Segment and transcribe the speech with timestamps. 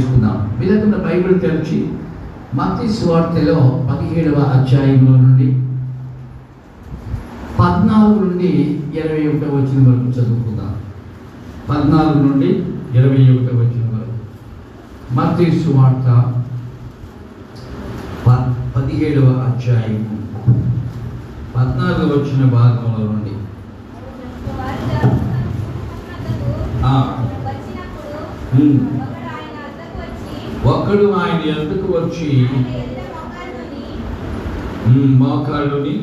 [0.00, 0.58] తీసుకుందాం.
[0.60, 1.88] మీదకున్న బైబిల్ తెరిచి
[2.54, 5.46] మత్తి సువార్తెలో పదిహేడవ అధ్యాయంలో నుండి
[7.60, 10.76] పద్నాలుగు నుండి ఇరవై ఒకటో వచ్చిన వరకు చదువుకుందాం.
[11.70, 12.46] పద్నాలుగు నుండి
[12.98, 14.12] ఇరవై ఒకటో వచ్చిన వరకు.
[15.14, 16.34] మత్తి సువార్త
[18.76, 20.26] పదిహేడవ అధ్యాయం.
[21.56, 23.30] పద్నాలుగు వచ్చిన భాగంలో నుండి.
[26.84, 27.24] ఆ.
[30.68, 32.48] ఒకడు ఆయన ఎందుకు వచ్చి?
[34.96, 36.02] మోకాళ్ళుని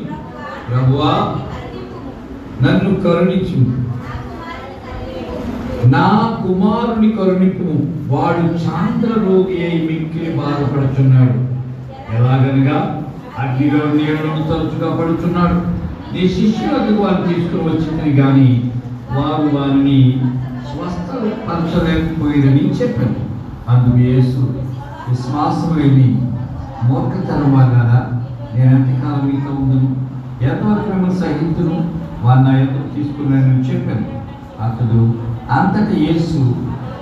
[0.70, 1.36] ప్రభువా
[2.62, 3.86] నన్ను కరుణించు.
[5.88, 7.86] నా కుమారుని కరుణింపు.
[8.12, 11.56] వాడు చాంద్ర రోగి అయి మిక్కిలి బాధపడుచున్నాడు.
[12.16, 13.02] ఎలాగనగా?
[13.38, 15.86] అగ్నిలో నీళ్ళను తరచుగా పడుచున్నాడు.
[16.14, 18.72] నీ శిష్యులకు వారు తీసుకుని వచ్చిందని కానీ
[19.12, 20.20] వారు వారిని
[20.64, 23.25] స్వస్థపరచలేకపోయిందని చెప్పాను.
[23.70, 24.40] అందుకు యేసు
[25.08, 26.08] విశ్వాసం లేని
[26.88, 28.00] మూర్ఖతనం వాళ్ళారా
[28.54, 29.88] నేను ఎంతకాలం మీతో ఉందను
[30.48, 31.76] ఎంతవరకు మిమ్మల్ని సహితును
[32.24, 34.06] వారు నా ఎదురు తీసుకున్నానని చెప్పాను.
[34.64, 35.00] అతడు
[35.56, 36.40] అంతటి యేసు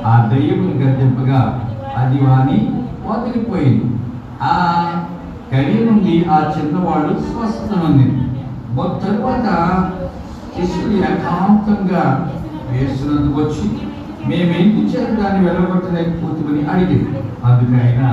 [0.07, 1.41] ఆ దయ్యమును గద్దెంపగా
[1.97, 2.59] అది వాని
[3.07, 3.89] వదిలిపోయింది
[4.43, 4.55] ఆ
[5.55, 8.21] గడి నుండి ఆ చిన్నవాడు స్వస్థత పొందింది.
[9.03, 9.49] తరువాత
[10.55, 12.03] శిష్యుడు ఏకాంతంగా
[12.71, 13.67] వేస్తున్నందుకు వచ్చి
[14.29, 17.11] మేమేంటి చేత దాన్ని వెళ్ళగొట్టలేకపోతుందని అడిగింది
[17.45, 18.09] అందుకైనా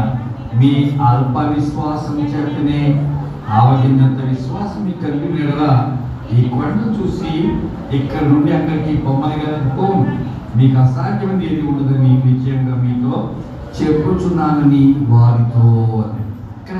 [0.59, 0.71] మీ
[1.09, 2.81] అల్ప విశ్వాసం చేతనే
[3.51, 5.71] ఆవగిందంత విశ్వాసం మీకు కలిగి ఉండగా
[6.31, 7.31] ఈ కొండను చూసి
[7.93, 9.87] ఇక్కడ నుండి అక్కడికి పొమ్మని కదా
[10.55, 13.15] మీకు అసాధ్యమైనది ఏది ఉండదని నిశ్చయంగా మీతో
[13.77, 15.65] చెప్పుచున్నానని వారితో
[16.01, 16.23] అని.
[16.57, 16.79] ఇక్కడ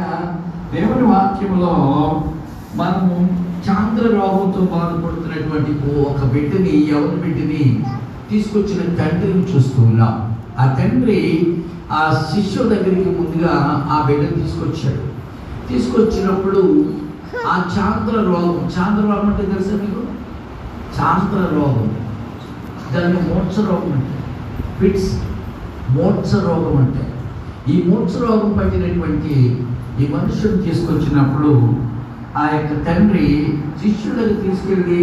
[0.74, 1.74] దేవుని వాక్యంలో
[2.76, 3.16] మనము
[3.66, 5.72] చాంద్ర రోగంతో బాధపడుతున్నటువంటి
[6.06, 7.64] ఒక బిడ్డని ఎవరి బిడ్డని
[8.32, 10.16] తీసుకొచ్చిన తండ్రిని చూస్తూ ఉన్నాం.
[10.60, 11.20] ఆ తండ్రి
[11.92, 13.54] ఆ శిష్యుల దగ్గరికి ముందుగా
[13.94, 15.04] ఆ బిడ్డను తీసుకొచ్చాడు.
[15.70, 16.62] తీసుకొచ్చినప్పుడు
[17.52, 20.02] ఆ చాంద్ర రోగం చాంద్ర రోగం అంటే తెలుసా మీకు?
[20.98, 21.90] చాంద్ర రోగం.
[22.94, 24.16] దాన్ని మోక్ష రోగం అంటే
[24.80, 25.12] పిట్స్
[25.98, 27.04] మోక్ష రోగం అంటే
[27.74, 29.36] ఈ మోక్ష రోగం పట్టినటువంటి
[30.00, 31.52] ఈ మనుషుడు తీసుకొచ్చినప్పుడు
[32.38, 33.28] ఆ యొక్క తండ్రి
[33.82, 35.02] శిష్యులకు తీసుకెళ్ళి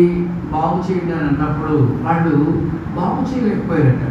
[0.53, 2.37] బాగు చేయడానికి అన్నప్పుడు వాళ్ళు
[2.97, 4.05] బాగు చేయలేకపోయారట.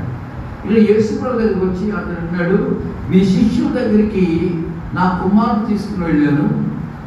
[0.67, 2.59] ఇలా యేసుప్రభు దగ్గరికి వచ్చి అతను అన్నాడు
[3.09, 4.25] మీ శిష్యుల దగ్గరికి
[4.97, 6.47] నా కుమారుడు తీసుకుని వెళ్ళాను.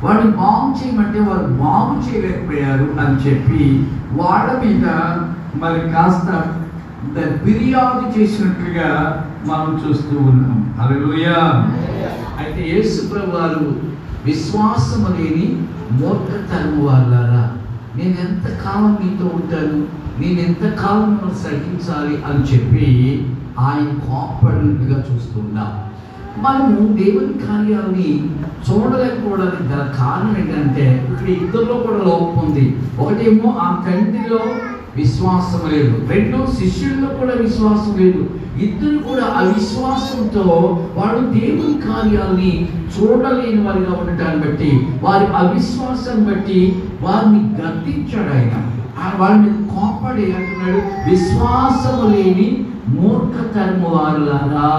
[0.05, 3.65] వాడిని బాగు చేయమంటే వాళ్ళు బాగు చేయలేకపోయారు అని చెప్పి
[4.21, 4.87] వాళ్ళ మీద
[5.63, 6.29] మరి కాస్త
[7.45, 8.89] ఫిర్యాదు చేసినట్లుగా
[9.51, 10.59] మనం చూస్తూ ఉన్నాం.
[10.79, 11.39] హల్లెలూయా.
[12.41, 13.65] అయితే యేసుప్రభు వారు
[14.25, 15.47] విశ్వాసం లేని
[15.99, 17.45] మూర్ఖతనం వాళ్ళారా?
[17.97, 19.81] నేను ఎంత కాలం మీతో ఉంటాను?
[20.21, 23.27] నేను ఎంతకాలం సహించాలి అని చెప్పి
[23.59, 25.91] ఆయన కోపడినట్టుగా చూస్తున్నాం.
[26.39, 28.29] మనము దేవుని కార్యాలని
[28.71, 32.77] చూడలేకపోవడానికి గల కారణం ఏంటంటే ఇక్కడ ఇద్దరిలో కూడా లోపం ఉంది.
[32.99, 34.41] ఒకటేమో ఆ తండ్రిలో
[34.97, 36.07] విశ్వాసం లేదు.
[36.09, 38.31] రెండు శిష్యుల్లో కూడా విశ్వాసం లేదు.
[38.63, 48.35] ఇద్దరు కూడా అవిశ్వాసంతో వాడు దేవుని కార్యాలని చూడలేని వారిగా ఉండటాన్ని బట్టి వారి అవిశ్వాసాన్ని బట్టి వారిని గద్దించాడు
[48.35, 48.80] ఆయన.
[49.03, 50.81] ఆ మీద కోపడి అంటున్నాడు
[51.11, 54.71] విశ్వాసము లేని మూర్ఖతరము వారులారా.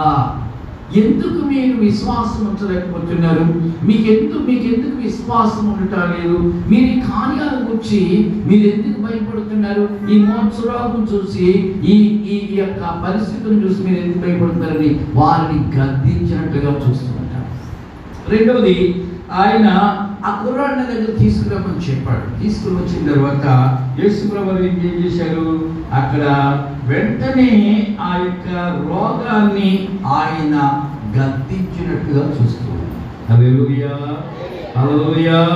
[0.96, 3.46] ఎందుకు మీరు విశ్వాసం ఉంచలేకపోతున్నారు?
[3.84, 6.38] మీకు ఎందుకు మీకు ఎందుకు విశ్వాసం ఉండటం లేదు?
[6.70, 8.00] మీరు ఈ కార్యాల గురించి
[8.48, 9.86] మీరు ఎందుకు భయపడుతున్నారు?
[10.12, 11.48] ఈ మోత్సరాలను చూసి
[11.84, 11.96] ఈ
[12.34, 17.48] ఈ ఈ యొక్క పరిస్థితులను చూసి మీరు ఎందుకు భయపడుతున్నారని వారిని గద్దించినట్లుగా చూస్తుంటారు
[18.30, 18.76] రెండవది
[19.32, 19.68] ఆయన
[20.26, 22.44] ఆ కుర్రాడిని దగ్గర తీసుకురామని చెప్పాడు.
[22.44, 23.46] తీసుకుని వచ్చిన తర్వాత
[24.00, 25.46] యేసుప్రభు ఏం చేశారు?
[25.94, 26.24] అక్కడ
[26.84, 27.50] వెంటనే
[28.02, 28.48] ఆ యొక్క
[28.90, 30.56] రోగాన్ని ఆయన
[31.18, 32.24] గద్దించినట్టుగా
[34.76, 35.48] హల్లెలూయా.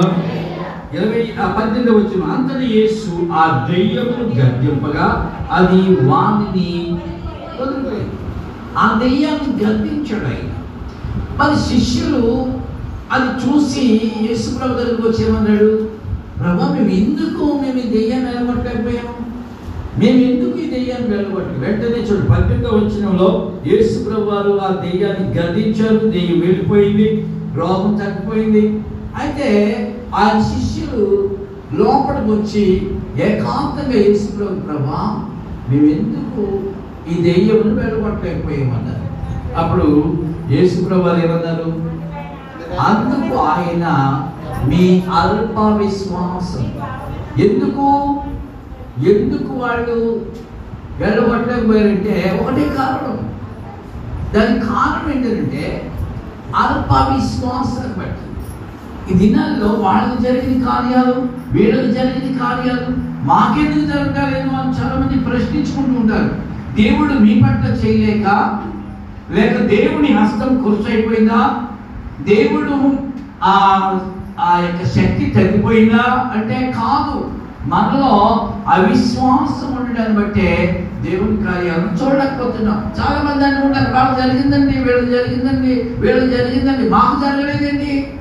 [0.94, 5.08] ఇరవై ఆ పద్దెనిమిది వచ్చిన అంతటి యేసు ఆ దెయ్యమును గద్దింపగా
[5.52, 6.98] అది వాణిని
[8.78, 10.52] ఆ దెయ్యాన్ని గద్దించాడు ఆయన.
[11.40, 12.22] మరి శిష్యులు
[13.14, 13.84] అది చూసి
[14.28, 15.72] యేసుప్రభు దగ్గరికి వచ్చి ఏమన్నాడు?
[16.40, 19.14] ప్రభా మేము ఎందుకు మేము ఈ దెయ్యాన్ని వెళ్ళగొట్టలేకపోయాము
[20.00, 23.30] మేము ఎందుకు ఈ దెయ్యాన్ని వెళ్ళగొట్టి వెంటనే చూడు పత్రిక వచ్చినంలో
[23.72, 27.08] యేసుప్రభు వారు ఆ దెయ్యాన్ని గదించారు దెయ్యం వెళ్ళిపోయింది
[27.60, 28.64] రోగం తగ్గిపోయింది.
[29.22, 29.50] అయితే
[30.16, 31.06] ఆ శిష్యులు
[31.80, 32.66] లోపలికి వచ్చి
[33.28, 35.04] ఏకాంతంగా యేసుప్రభు ప్రభా
[35.70, 36.44] మేము ఎందుకు
[37.12, 39.04] ఈ దెయ్యమును వెళ్ళగొట్టలేకపోయామన్నారు
[39.62, 39.88] అప్పుడు
[40.54, 41.68] యేసుప్రభు వారు ఏమన్నారు?
[42.80, 43.86] అందుకు ఆయన
[44.68, 46.66] మీ అల్ప విశ్వాసం
[47.42, 47.88] ఎందుకు?
[49.12, 50.26] ఎందుకు వాళ్ళు
[51.00, 53.18] వెళ్ళబట్టకపోయారంటే ఒకటే కారణం.
[54.36, 55.92] దానికి కారణం ఏంటంటే
[56.56, 58.22] అల్ప విశ్వాసం బట్టి.
[59.12, 61.16] ఈ దినాల్లో వాళ్ళకి జరిగిన కార్యాలు
[61.52, 62.92] వీళ్ళకి జరిగిన కార్యాలు
[63.24, 66.30] మాకెందుకు జరగలేదు అని చాలా మంది ప్రశ్నించుకుంటూ ఉంటారు.
[66.76, 68.28] దేవుడు మీ పట్ల చేయలేక
[69.32, 71.68] లేక దేవుని హస్తం కురుసైపోయిందా
[72.26, 72.98] దేవుడు
[73.44, 73.54] ఆ
[74.40, 77.32] ఆ యొక్క శక్తి తగ్గిపోయిందా అంటే కాదు.
[77.66, 78.08] మనలో
[78.68, 82.94] అవిశ్వాసం ఉండడాన్ని బట్టే దేవుని కార్యాలను చూడలేకపోతున్నాం.
[83.00, 88.14] చాలా మంది అనుకుంటారు వాళ్ళకి జరిగిందండి వీళ్ళకి జరిగిందండి వీళ్ళకి జరిగిందండి మాకు జరగలేదండి.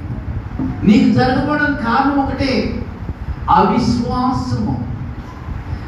[0.85, 2.85] నీకు జరగకపోవడానికి కారణం ఒకటే.
[3.51, 4.85] అవిశ్వాసము.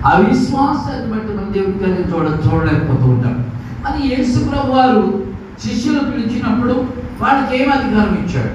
[0.04, 3.50] అవిశ్వాసాన్ని బట్టి మనం దేవుని కార్యం చూడ చూడలేకపోతూ ఉంటాం.
[3.86, 5.22] అని యేసుప్రభు వారు
[5.64, 6.74] శిష్యులు పిలిచినప్పుడు
[7.20, 8.52] వాళ్ళకి ఏం అధికారం ఇచ్చాడు?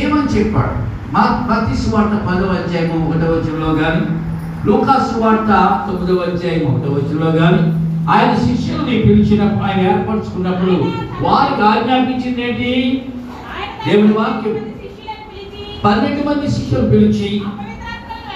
[0.00, 0.74] ఏమని చెప్పాడు?
[1.14, 4.04] మా మతి సువార్త పదవ అధ్యాయము ఒకటవ వచ్చంలో కానీ
[4.66, 5.50] లూకా సువార్త
[5.86, 7.62] తొమ్మిదవ అధ్యాయం ఒకటవ వచ్చంలో కానీ
[8.12, 10.76] ఆయన శిష్యుల్ని పిలిచినప్పుడు ఆయన ఏర్పరచుకున్నప్పుడు
[11.24, 12.70] వారికి ఆజ్ఞాపించింది ఏంటి
[13.86, 14.56] దేవుని వాక్యం.
[15.84, 17.30] పన్నెండు మంది శిష్యులు పిలిచి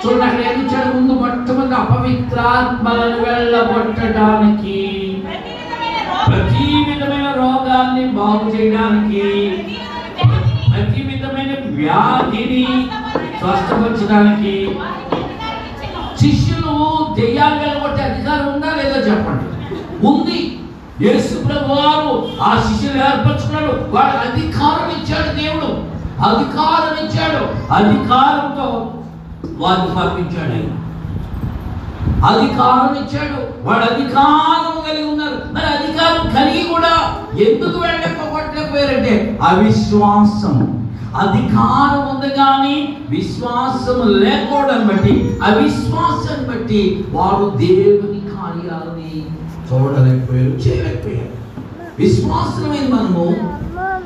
[0.00, 0.88] చూడండి అక్కడ ఏమి ఇచ్చాడు?
[0.96, 4.80] ముందు మొట్టమొదటి అపవిత్రాత్మలను వెళ్ళగొట్టడానికి.
[6.26, 9.50] ప్రతి విధమైన రోగాన్ని బాగు చేయడానికి
[10.72, 12.88] ప్రతి విధమైన వ్యాధిని
[13.38, 14.78] స్వస్థపరచడానికి
[16.20, 19.44] శిష్యులు దెయ్యాలు వెళ్ళగొట్టే అధికారం ఉందా లేదా చెప్పండి.
[20.06, 20.60] ఉంది.
[21.00, 23.90] యేసు ప్రభు వారు ఆ శిష్యులు ఏర్పరచుకున్నాడు.
[23.90, 25.66] వాడు అధికారం ఇచ్చాడు దేవుడు.
[26.22, 27.72] అధికారం ఇచ్చాడు.
[27.72, 28.94] అధికారంతో
[29.58, 30.85] వారిని పంపించాడు ఆయన.
[32.24, 33.66] అధికారం ఇచ్చాడు.
[33.66, 35.36] వాడు అధికారం కలిగి ఉన్నారు.
[35.52, 40.82] మరి అధికారం కలిగి కూడా ఎందుకు వెళ్ళకపోవట్లేకపోయారంటే అవిశ్వాసం
[41.16, 49.26] అధికారం ఉంది కానీ విశ్వాసం లేకపోవడం బట్టి అవిశ్వాసం బట్టి వారు దేవుని కార్యాలని
[49.68, 51.36] చూడలేకపోయారు చేయలేకపోయారు.
[51.98, 53.56] విశ్వాసమైన మనము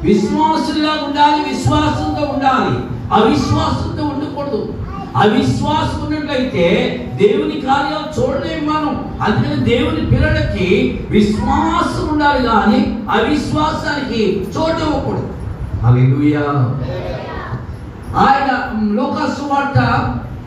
[0.02, 2.74] విశ్వాసులుగా ఉండాలి విశ్వాసంతో ఉండాలి.
[3.12, 4.74] అవిశ్వాసంతో ఉండకూడదు.
[5.16, 6.66] అవిశ్వాసం ఉన్నట్లయితే
[7.14, 9.12] దేవుని కార్యాలు చూడలేము మనం.
[9.22, 15.28] అందుకని దేవుని పిల్లలకి విశ్వాసం ఉండాలి కానీ అవిశ్వాసానికి చోటు ఇవ్వకూడదు.
[15.86, 16.40] హల్లెలూయా.
[18.16, 19.78] ఆయన లోకా సువార్త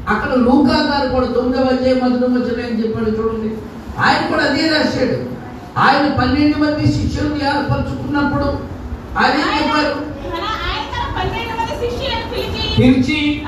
[0.10, 3.56] అక్కడ లూకా గారు కూడా తొమ్మిదవ అధ్యాయం మొదటి వచ్చిన ఏం చెప్పాడు చూడండి.
[4.00, 5.34] ఆయన కూడా అదే రాశాడు.
[5.80, 8.74] ఆయన పన్నెండు మంది శిష్యులను ఏర్పరచుకున్నప్పుడు
[9.20, 10.14] ఆయన చెప్పారు
[12.78, 13.43] పిలిచి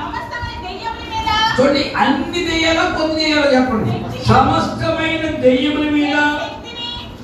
[1.56, 3.92] చూడండి అన్ని దెయ్యాలో కొన్ని దెయ్యాలో చెప్పండి.
[4.28, 6.16] సమస్తమైన దెయ్యముల మీద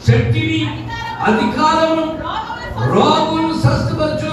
[0.08, 0.60] శక్తిని
[1.26, 2.04] అధికారమును
[2.92, 4.30] రోగులను స్వస్థపరచు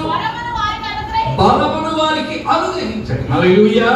[1.39, 3.25] బలమును వారికి అనుగ్రహించండి.
[3.33, 3.89] హల్లెలూయా.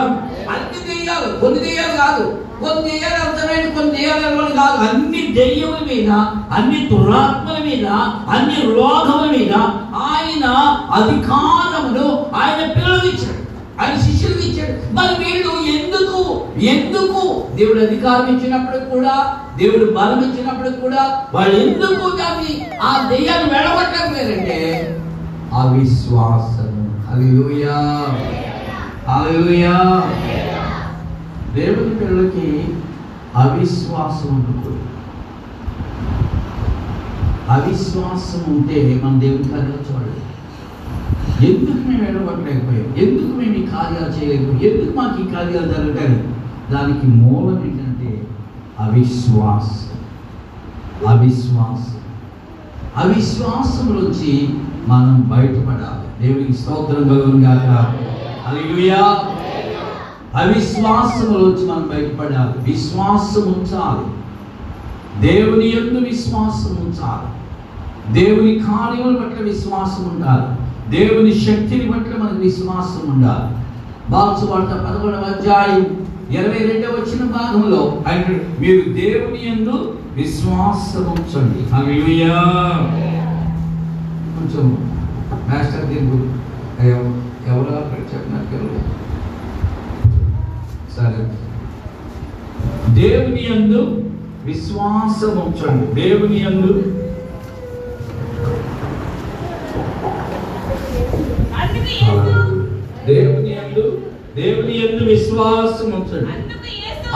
[0.54, 2.26] అన్ని దెయ్యాలు కొన్ని దెయ్యాలు కాదు
[2.62, 4.78] కొన్ని దెయ్యాలు అర్థమైన కొన్ని దెయ్యాలు అర్థమైన కాదు.
[4.88, 6.10] అన్ని దెయ్యముల మీద
[6.58, 7.86] అన్ని దురాత్మల మీద
[8.34, 9.54] అన్ని రోగముల మీద
[10.10, 10.46] ఆయన
[10.98, 12.06] అధికారమును
[12.42, 13.42] ఆయన పిల్లలు ఇచ్చాడు
[13.84, 14.74] ఆయన శిష్యులకు ఇచ్చాడు.
[14.94, 16.20] మరి వీళ్ళు ఎందుకు?
[16.74, 17.22] ఎందుకు?
[17.56, 19.16] దేవుడు అధికారం ఇచ్చినప్పుడు కూడా
[19.58, 21.02] దేవుడు బలం ఇచ్చినప్పుడు కూడా
[21.34, 24.60] వాళ్ళు ఎందుకు దాన్ని ఆ దెయ్యాన్ని వెళ్ళగొట్టలేదంటే
[25.58, 27.78] అవిశ్వాసము హల్లెలూయా!
[29.10, 29.76] హల్లెలూయా!
[31.56, 32.48] దేవుని పిల్లలకి
[33.36, 34.80] అవిశ్వాసం ఉండకూడదు
[37.50, 40.22] అవిశ్వాసం ఉంటే మన దేవుని కార్యాలు చూడలేదు
[41.48, 44.74] ఎందుకు మేము ఎడగొట్టలేకపోయాం ఎందుకు మేము ఈ కార్యాలు చేయలేకపోయాం?
[44.74, 46.34] ఎందుకు మాకు ఈ కార్యాలు జరగలేదు
[46.72, 48.28] దానికి మూలం ఏంటంటే
[48.80, 49.94] అవిశ్వాసం.
[51.08, 51.94] అవిశ్వాసం.
[52.98, 54.50] అవిశ్వాసంలోంచి
[54.88, 56.28] మనం బయటపడాలి.
[56.28, 57.96] దేవునికి స్తోత్రం కలుగును గాక.
[58.48, 59.30] అవిశ్వాసం
[60.36, 62.72] అవిశ్వాసంలోంచి మనం బయటపడాలి.
[62.72, 64.24] విశ్వాసం ఉంచాలి.
[65.28, 67.34] దేవుని ఎందు విశ్వాసం ఉంచాలి.
[68.14, 70.63] దేవుని కార్యముల పట్ల విశ్వాసం ఉండాలి.
[70.90, 73.64] దేవుని శక్తిని పట్ల మనకు విశ్వాసం ఉండాలి.
[74.12, 75.86] బాక్సు వార్త పదకొండవ అధ్యాయం
[76.32, 78.22] ఇరవై రెండవ వచ్చిన భాగంలో ఆయన
[78.60, 81.64] మీరు దేవుని యందు విశ్వాసం ఉంచండి.
[84.36, 84.90] కొంచెం
[85.50, 86.12] మాస్టర్ దీని
[87.50, 88.70] ఎవరు అక్కడ చెప్పినారు
[90.98, 91.32] సరే.
[93.02, 94.04] దేవుని యందు
[94.46, 96.02] విశ్వాసం ఉంచండి.
[96.02, 97.03] దేవుని యందు
[103.08, 103.84] దేవుని యందు
[104.36, 106.36] దేవుని యందు విశ్వాసం ఉంచండి.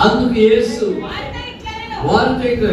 [0.03, 0.85] అందుకు యేసు
[2.05, 2.71] వారితో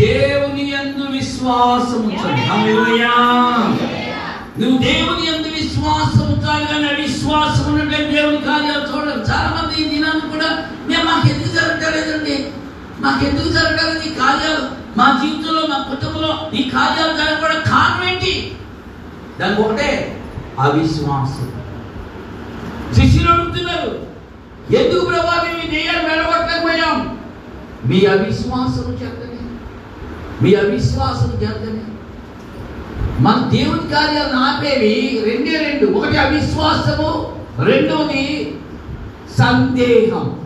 [0.00, 2.42] దేవుని యందు విశ్వాసం ఉంచండి.
[4.60, 10.24] నువ్వు దేవుని యందు విశ్వాసం ఉంచాలి కానీ అవిశ్వాసం ఉన్నట్లే దేవుని కార్యాలు చూడరు చాలా మంది ఈ దినాన్ని
[10.32, 10.48] కూడా
[10.88, 12.36] మేము మాకు ఎందుకు జరగలేదండి
[13.00, 14.62] మాకు ఎందుకు జరగలేదు ఈ కార్యాలు?
[14.98, 18.32] మా జీవితంలో మా కుటుంబంలో ఈ కార్యాలు జరగడం కారణం ఏంటి?
[19.40, 20.22] దానికి ఒకటే
[20.60, 21.52] అవిశ్వాసం.
[22.94, 24.06] శిష్యులు అడుగుతున్నారు
[24.76, 27.18] ఎందుకు ప్రభా మేము దెయ్యాలు వెళ్ళగొట్టలేకపోయాం
[27.86, 29.50] మీ అవిశ్వాసం చేతనే.
[30.42, 31.80] మీ అవిశ్వాసం చేతనే.
[33.20, 35.98] మన దేవుని కార్యాలను ఆపేవి రెండే రెండు.
[35.98, 38.54] ఒకటి అవిశ్వాసము రెండోది
[39.38, 40.40] సందేహం.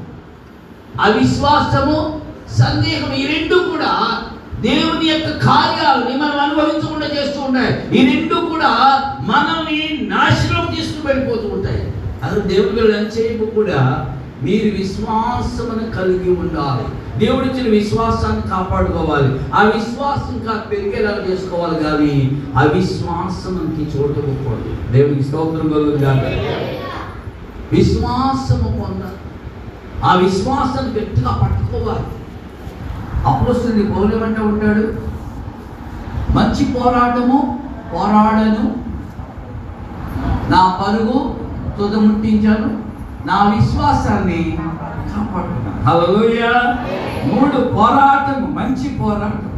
[1.00, 2.20] అవిశ్వాసము
[2.58, 4.22] సందేహం ఈ రెండు కూడా
[4.62, 8.72] దేవుని యొక్క కార్యాలని మనం అనుభవించకుండా చేస్తూ ఉంటాయి ఈ రెండు కూడా
[9.20, 11.92] మనల్ని నాశనం తీసుకుని వెళ్ళిపోతూ ఉంటాయి.
[12.24, 14.08] అసలు దేవుడి పిల్లలు కూడా?
[14.42, 16.84] మీరు విశ్వాసమును కలిగి ఉండాలి.
[17.18, 19.40] దేవుడు ఇచ్చిన విశ్వాసాన్ని కాపాడుకోవాలి.
[19.54, 26.32] ఆ విశ్వాసం కాదు పెరిగేలా చేసుకోవాలి కానీ అవిశ్వాసం చోటు ఇవ్వకూడదు దేవునికి స్తోత్రం కలుగుతుంది
[27.72, 29.18] విశ్వాసము పొందాలి
[30.04, 32.21] ఆ విశ్వాసాన్ని గట్టిగా పట్టుకోవాలి.
[33.26, 34.86] అప్పుడు వస్తుంది పౌలేమంటే ఉంటాడు
[36.38, 37.38] మంచి పోరాటము
[37.94, 38.64] పోరాడను.
[40.50, 41.18] నా పరుగు
[41.78, 42.68] తుదముట్టించాను.
[43.26, 44.58] నా విశ్వాసాన్ని
[45.12, 46.52] కాపాడుకున్నాను హల్లెలూయా.
[47.32, 49.48] మూడు పోరాటము మంచి పోరాటం.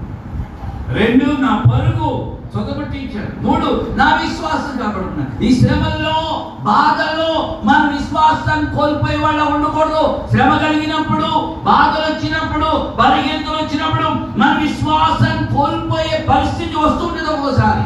[0.92, 2.10] రెండు నా పరుగు
[2.54, 5.46] చొదబట్టించాడు మూడు నా విశ్వాసం కాపాడుకున్నా.
[5.46, 6.18] ఈ శ్రమల్లో
[6.62, 10.28] బాధల్లో మన విశ్వాసాన్ని కోల్పోయే వాళ్ళ ఉండకూడదు.
[10.30, 11.28] శ్రమ కలిగినప్పుడు
[11.64, 14.08] బాధలు వచ్చినప్పుడు బలహీనతలు వచ్చినప్పుడు
[14.38, 17.84] మన విశ్వాసాన్ని కోల్పోయే పరిస్థితి వస్తుంటుంది ఒక్కోసారి.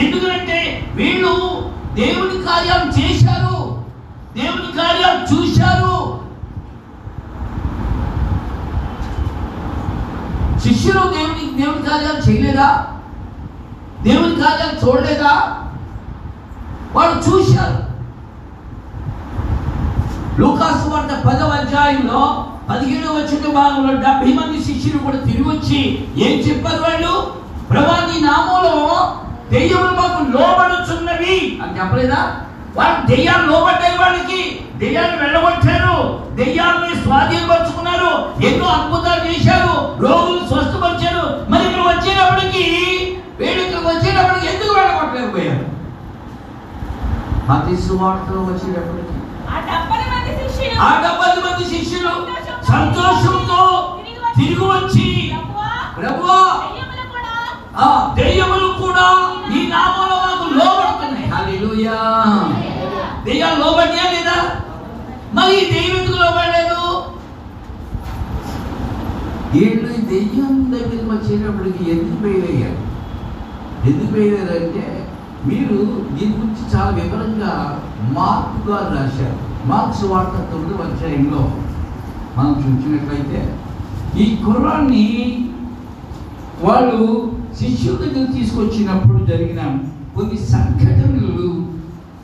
[0.00, 1.34] ఎందుకంటే వీళ్ళు
[1.94, 3.84] దేవుని కార్యం చేశారు.
[4.36, 6.20] దేవుని కార్యం చూశారు.
[10.60, 12.86] శిష్యులు దేవుని దేవుని కార్యాలు చేయలేదా?
[14.02, 15.32] దేవుని కార్యాలు చూడలేదా?
[16.92, 17.80] వాళ్ళు చూశారు
[20.40, 22.20] లూకాసు వార్త పదవ అధ్యాయంలో
[22.70, 25.80] పదిహేడవ వచ్చిన భాగంలో డెబ్బై మంది శిష్యులు కూడా తిరిగి వచ్చి
[26.16, 27.12] ఏం చెప్పారు వాళ్ళు?
[27.70, 28.76] ప్రభా నీ నామంలో
[29.50, 31.60] దెయ్యములు మాకు లోబడుచున్నవి.
[31.62, 32.36] అని చెప్పలేదా?
[32.76, 34.40] వాళ్ళు దెయ్యాలు లోబడ్డాయి వాళ్ళకి.
[34.76, 35.96] దెయ్యాలు వెళ్ళగొట్టారు.
[36.34, 38.12] దెయ్యాలని స్వాధీనపరుచుకున్నారు.
[38.46, 39.74] ఎన్నో అద్భుతాలు చేశారు.
[40.02, 42.64] రోగులు స్వస్థపరిచారు మరి ఇక్కడ వచ్చేటప్పటికి
[43.38, 45.66] వీళ్ళు ఇక్కడికి వచ్చేటప్పటికి ఎందుకు వెళ్ళగొట్టలేకపోయారు
[47.50, 49.16] మతి సువార్తలో వచ్చేటప్పటికి
[49.50, 50.76] ఆ డెబ్బై మంది శిష్యులు.
[50.80, 52.12] ఆ డెబ్బై మంది శిష్యులు
[52.70, 53.60] సంతోషంతో
[54.36, 55.06] తిరిగి వచ్చి
[55.96, 57.34] ప్రభువా దెయ్యములు కూడా.
[57.78, 57.88] ఆ
[58.18, 59.06] దెయ్యములు కూడా
[59.50, 61.26] నీ నామంలో మాకు లోబడుతున్నాయి.
[61.34, 61.98] హల్లెలూయా.
[63.26, 64.36] దెయ్యాలు లోబడ్డా లేదా?
[65.38, 66.78] మరి ఈ దెయ్యం ఎందుకు లోబడలేదు?
[69.52, 72.80] వీళ్ళు ఈ దెయ్యం దగ్గరికి వచ్చేటప్పటికి ఎందుకు బయలయ్యారు
[73.88, 74.84] ఎందుకు బయలుదేరంటే
[75.46, 75.78] మీరు
[76.14, 77.52] దీని గురించి చాలా వివరంగా
[78.12, 79.36] మార్క్ గారు రాశారు.
[79.66, 81.42] మార్క్స్ వార్త తొమ్మిది అధ్యాయంలో
[82.36, 83.40] మనం చూసినట్లయితే
[84.16, 85.06] ఈ కుర్రాన్ని
[86.62, 87.00] వాళ్ళు
[87.60, 89.62] శిష్యుల దగ్గర తీసుకొచ్చినప్పుడు జరిగిన
[90.16, 91.48] కొన్ని సంఘటనలు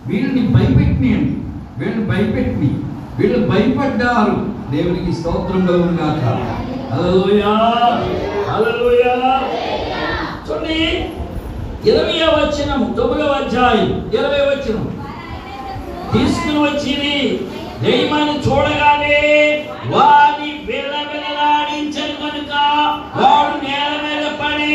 [0.07, 1.35] వీళ్ళని భయపెట్టినాయండి
[1.79, 2.69] వీళ్ళని భయపెట్టి
[3.19, 4.37] వీళ్ళు భయపడ్డారు.
[4.71, 6.23] దేవునికి స్తోత్రం కలుగుగాక
[6.93, 7.53] హల్లెలూయా!
[8.49, 9.15] హల్లెలూయా!
[10.49, 10.81] చూడండి
[11.89, 14.77] ఇరవై వచ్చినం తొమ్మిదవ అధ్యాయం ఇరవై వచ్చిన
[16.13, 17.17] తీసుకుని వచ్చింది.
[17.83, 19.19] దైవాన్ని చూడగానే
[19.93, 22.53] వాని విలవిలలాడించను కనుక
[23.21, 24.73] వాడు నేల మీద పడి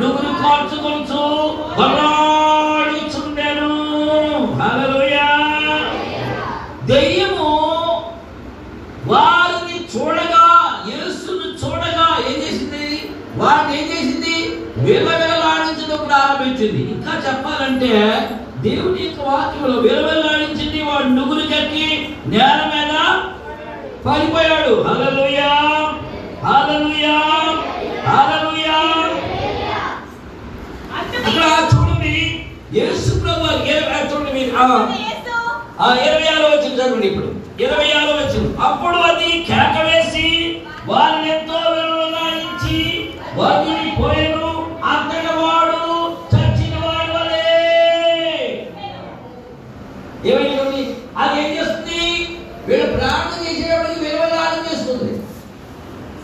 [0.00, 1.22] నువ్వు కోర్చుకొనుచు
[1.78, 3.70] బలాడుచుండెను
[4.60, 5.28] హల్లెలూయా.
[6.90, 7.50] దెయ్యము
[9.12, 10.44] వారిని చూడగా
[10.90, 12.86] యేసును చూడగా ఏం చేసింది?
[13.36, 14.36] వారిని ఏం చేసింది?
[14.84, 15.31] విలవిలలాడించడం
[16.62, 16.82] వచ్చింది.
[16.94, 17.90] ఇంకా చెప్పాలంటే
[18.64, 21.86] దేవుని యొక్క వాక్యంలో విలువలాడించింది వాడు నుగురు కట్టి
[22.26, 22.92] నేల మీద
[24.06, 24.74] పడిపోయాడు.
[24.86, 25.50] హల్లెలూయా
[26.46, 27.16] హల్లెలూయా
[28.08, 28.78] హల్లెలూయా.
[30.98, 31.42] అక్కడ
[31.72, 32.16] చూడండి
[32.74, 33.48] యేసు ప్రభు
[34.10, 34.52] చూడండి మీరు
[35.78, 37.28] ఆ, ఇరవై ఆరు వచ్చింది చదవండి ఇప్పుడు.
[37.60, 40.26] ఇరవై ఆరు వచ్చింది అప్పుడు అది కేక వేసి
[40.86, 42.78] వారిని ఎంతో విలువలాడించి
[43.36, 43.81] వారిని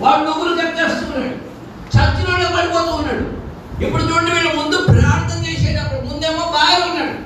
[0.09, 1.33] వాడు నువ్వులు కట్టేస్తున్నాడు
[1.95, 3.25] చచ్చినోడే పడిపోతూ ఉన్నాడు.
[3.85, 7.17] ఇప్పుడు చూడండి వీళ్ళు ముందు ప్రార్థన చేసేటప్పుడు ముందేమో బాగా ఉన్నాడు.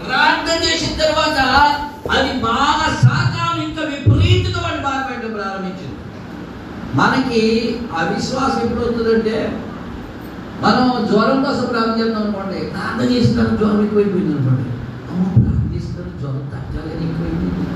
[0.00, 1.38] ప్రార్థన చేసిన తర్వాత
[2.14, 5.98] అది బాగా సాతాను ఇంకా విపరీతంగా వాడు బాగా పెట్టడం ప్రారంభించింది.
[7.00, 7.42] మనకి
[8.00, 9.36] అవిశ్వాసం ఎప్పుడు వస్తుందంటే
[10.64, 12.58] మనం జ్వరం కోసం ప్రార్థన చేద్దాం అనుకోండి.
[12.74, 14.66] ప్రార్థన చేసిన జ్వరం ఎక్కువైపోయింది అనుకోండి.
[15.10, 17.66] అమ్మ ప్రార్థన చేసిన జ్వరం తగ్గాలని ఎక్కువైపోయింది.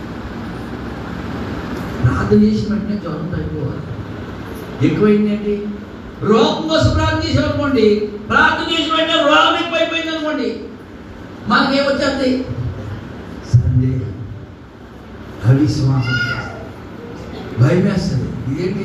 [2.02, 3.87] ప్రార్థన చేసిన వెంటనే జ్వరం తగ్గిపోవాలి.
[4.86, 5.54] ఎక్కువైంది ఏంటి
[6.22, 7.86] రోగం కోసం ప్రార్థన చేసాం అనుకోండి
[8.28, 10.48] ప్రార్థన చేసిన వెంటనే రోగం ఎక్కువైపోయింది అనుకోండి
[11.48, 12.30] మనకేమొచ్చేది
[13.52, 14.14] సందేహం.
[15.46, 16.16] అవిశ్వాసం.
[17.60, 18.84] భయం వేస్తుంది ఇదేంటి?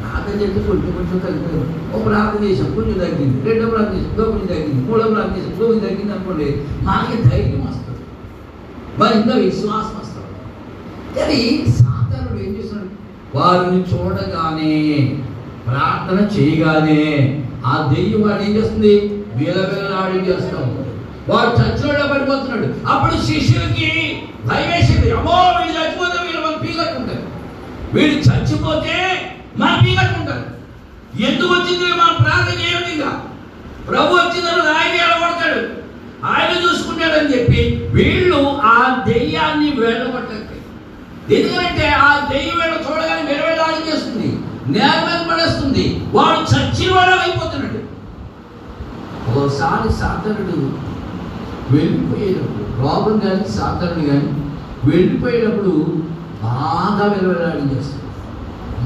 [0.00, 1.74] ప్రార్థన చేస్తే కొంచెం కొంచెం తగ్గిపోయింది.
[1.94, 5.66] ఒక ప్రార్థన చేసాం కొంచెం తగ్గింది రెండో ప్రార్థన చేసాం ఇంకో కొంచెం తగ్గింది మూడో ప్రార్థన చేసాం ఇంకో
[5.66, 6.48] కొంచెం తగ్గింది అనుకోండి
[6.82, 8.02] మనకి ధైర్యం వస్తుంది.
[8.98, 10.30] మరి ఇంకా విశ్వాసం వస్తుంది.
[11.16, 11.40] కానీ
[11.78, 12.90] సాధారణ ఏం చేస్తున్నాడు?
[13.34, 14.72] వారిని చూడగానే
[15.70, 17.02] ప్రార్థన చేయగానే
[17.64, 18.94] ఆ దెయ్యం వాడు ఏం చేస్తుంది?
[19.36, 20.68] విలవిలాడి చేస్తూ చేస్తాం
[21.28, 23.88] వాడు చచ్చినోళ్ళ పడిపోతున్నాడు అప్పుడు శిష్యులకి
[24.48, 27.24] భయమేసింది అమ్మో వీళ్ళు చచ్చిపోతే వీళ్ళు మన పీకట్టుకుంటారు
[27.94, 28.96] వీళ్ళు చచ్చిపోతే
[29.58, 30.44] మన పీకట్టుకుంటారు
[31.28, 31.86] ఎందుకు వచ్చింది?
[32.00, 33.10] మనం ప్రార్థన చేయండి ఇంకా
[33.88, 35.60] ప్రభు వచ్చిన ఆయన ఎలగొడతాడు
[36.32, 37.60] ఆయన చూసుకుంటాడని చెప్పి
[37.92, 38.40] వీళ్ళు
[38.72, 38.76] ఆ
[39.08, 40.46] దెయ్యాన్ని వెళ్ళగొట్టలేదు
[41.36, 44.29] ఎందుకంటే ఆ దెయ్యం వీళ్ళు చూడగానే వెరవేలాడి చేస్తుంది.
[44.66, 46.06] నేల మీద పడేస్తుంది.
[46.12, 47.80] వాడు చచ్చిన వాడు అయిపోతున్నాడు.
[49.38, 50.72] ఒకసారి సాధనుడు
[51.76, 54.52] వెళ్ళిపోయేటప్పుడు రోగం కానీ సాధనుడు కానీ
[54.84, 55.70] వెళ్ళిపోయేటప్పుడు
[56.42, 58.00] బాగా వెలవెలాడి చేస్తాడు.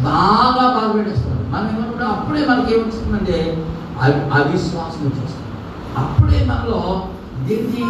[0.03, 3.67] బాగా బాగా పెట్టేస్తారు మనం ఏమన్నా అప్పుడే మనకి ఏమొస్తుందంటే
[4.01, 5.45] అవి- అవిశ్వాసం వచ్చేస్తుంది.
[5.99, 7.09] అప్పుడే మనలో
[7.43, 7.85] ఇదేంటి?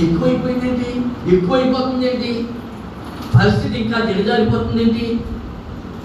[0.00, 1.04] ఎక్కువైపోయింది ఏంటి
[1.36, 2.48] ఎక్కువైపోతుంది ఏంటి
[3.38, 5.20] పరిస్థితి ఇంకా దిగజారిపోతుంది ఏంటి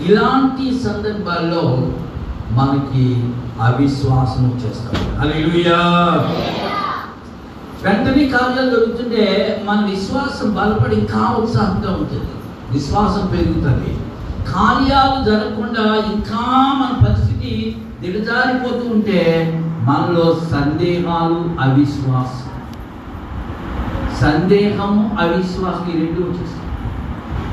[0.01, 1.91] ఇలాంటి సందర్భాల్లో
[2.51, 5.77] మనకి అవిశ్వాసం వచ్చేస్తాం హల్లెలూయా.
[7.83, 12.31] వెంటనే కార్యాలు జరుగుతుంటే మన విశ్వాసం బలపడి ఇంకా ఉత్సాహంగా ఉంటుంది.
[12.71, 13.97] విశ్వాసం పెరుగుతుంది.
[14.51, 22.45] కార్యాలు జరగకుండా ఇంకా మన పరిస్థితి దిగజారిపోతూ ఉంటే మనలో సందేహాలు అవిశ్వాసం.
[24.21, 26.64] సందేహము అవిశ్వాసం ఈ రెండు వచ్చేస్తాయి.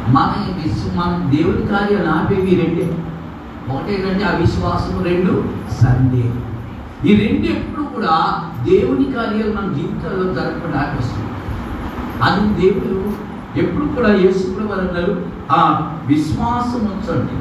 [0.09, 2.99] మన విశ్వ మన దేవుడి కార్యాలు ఆపేవి రెండే.
[3.75, 5.44] ఒకటి ఏంటంటే అవిశ్వాసం రెండు
[5.85, 6.42] సందేహం.
[7.06, 11.28] ఈ రెండు ఎప్పుడు కూడా దేవుని కార్యాలు మన జీవితాల్లో జరగకుండా ఆపేస్తుంది
[12.23, 13.12] అది దేవుడు
[13.59, 17.33] ఎప్పుడు కూడా యేసుకుడు వారు అన్నారు ఆ విశ్వాసం ఉంచండి.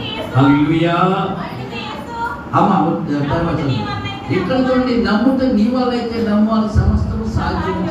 [2.54, 3.60] అందుకే తర్వాత
[4.32, 7.88] ఇక్కడ చూడండి నమ్ముట నీ వల్ల అయితే నమ్మాలి సమస్తము సాధ్యం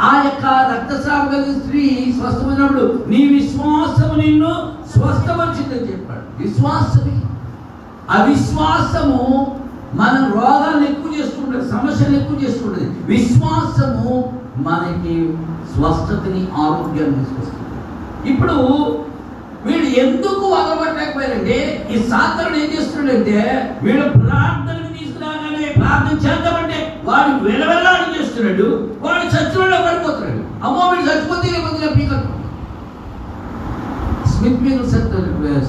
[0.00, 4.52] ఆ యొక్క రక్తస్రావం కలిగిన స్త్రీ స్వస్థమైనప్పుడు నీ విశ్వాసము నిన్ను
[4.92, 6.42] స్వస్థపరిచిందని చెప్పాడు.
[6.42, 7.20] విశ్వాసమే.
[8.10, 9.20] అవిశ్వాసము
[9.94, 15.34] మన రోగాలను ఎక్కువ చేసుకుంటుంది సమస్యలు ఎక్కువ చేసుకుంటుంది విశ్వాసము మనకి
[15.74, 17.70] స్వస్థతని ఆరోగ్యాన్ని తీసుకొస్తుంది.
[18.32, 18.56] ఇప్పుడు
[19.66, 21.56] వీడు ఎందుకు వదలబట్టలేకపోయారంటే
[21.90, 23.36] ఈ సాధారణ ఏం చేస్తున్నాడంటే
[23.82, 28.68] వీడు ప్రార్థనకు తీసుకురాగానే ప్రార్థన చేద్దామంటే వాడు వెలవెల్లాడి చేస్తున్నాడు
[29.00, 30.42] వాడు చచ్చిన పడిపోతున్నాడు.
[30.64, 32.30] అమ్మో వీడు చచ్చిపోతే కొద్దిగా పీకట్టు
[34.34, 34.94] స్మిత్ పీగల్స్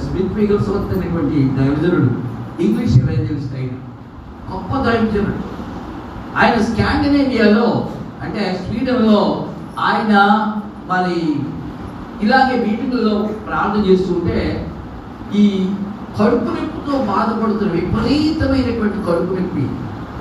[0.02, 2.10] స్మిత్ పీగల్స్ అనేటువంటి దైవజనుడు
[2.60, 3.74] ఇంగ్లీష్ ఎవెంజలిస్ట్ ఆయన
[4.50, 5.34] గొప్ప దైవజనుడు
[6.36, 7.68] ఆయన స్కాండినేవియాలో
[8.22, 9.20] అంటే స్వీడన్లో
[9.80, 10.14] ఆయన
[10.88, 11.20] మరి
[12.24, 13.14] ఇలాగే మీటింగ్లో
[13.46, 14.38] ప్రార్థన చేస్తుంటే
[15.40, 15.44] ఈ
[16.18, 19.64] కడుపు నొప్పితో బాధపడుతున్న విపరీతమైనటువంటి కడుపు నొప్పి.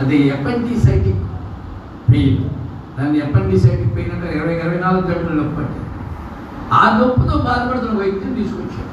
[0.01, 1.23] అది ఎపెండిసైటిక్
[2.12, 2.41] పెయిన్.
[2.97, 5.81] దాన్ని ఎపెండిసైటిక్ పెయిన్ అంటే ఇరవై ఇరవై నాలుగు గంటల నొప్పి అంటే
[6.79, 8.91] ఆ నొప్పితో బాధపడుతున్న వ్యక్తిని తీసుకొచ్చాడు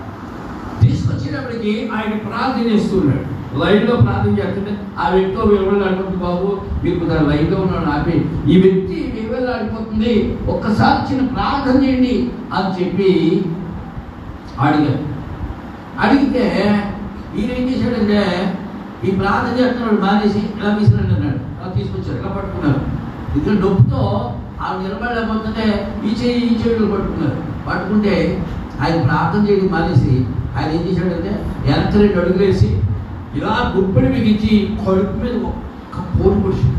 [0.83, 3.27] తీసుకొచ్చేటప్పటికి ఆయన ప్రార్థన చేస్తున్నాడు.
[3.61, 5.43] లైన్లో ప్రార్థన చేస్తుంటే ఆ వ్యక్తితో
[5.91, 6.47] అంటుంది బాబు
[6.85, 8.17] మీరు దాని లైన్లో ఉన్నాడు ఆపి
[8.53, 8.97] ఈ వ్యక్తి
[9.53, 10.13] విలువలాడిపోతుంది
[10.53, 12.15] ఒక్కసారి చిన్న ప్రార్థన చేయండి
[12.57, 13.11] అని చెప్పి
[14.65, 15.01] అడిగాడు
[16.03, 16.45] అడిగితే
[17.39, 18.21] ఈయన ఏం చేశాడంటే
[19.07, 21.39] ఈ ప్రార్థన చేస్తున్నాడు మానేసి ఇలా తీసుకురండి అన్నాడు.
[21.57, 22.81] అలా తీసుకొచ్చారు ఇలా పట్టుకున్నారు.
[23.37, 24.03] ఇక్కడ నొప్పితో
[24.63, 25.65] ఆ నిలబడలేకపోతుంటే
[26.05, 27.37] ఈ చేయి ఈ చేతులు పట్టుకున్నారు.
[27.67, 28.15] పట్టుకుంటే
[28.83, 30.13] ఆయన ప్రార్థన చేయడం మానేసి
[30.57, 31.33] ఆయన ఏం చేశాడంటే
[31.67, 32.71] వెనక్కి రెండు అడుగులేసి
[33.39, 36.79] ఇలా గుప్పెడు బిగించి కడుపు మీద ఒక్క పోటు పొడిచాడు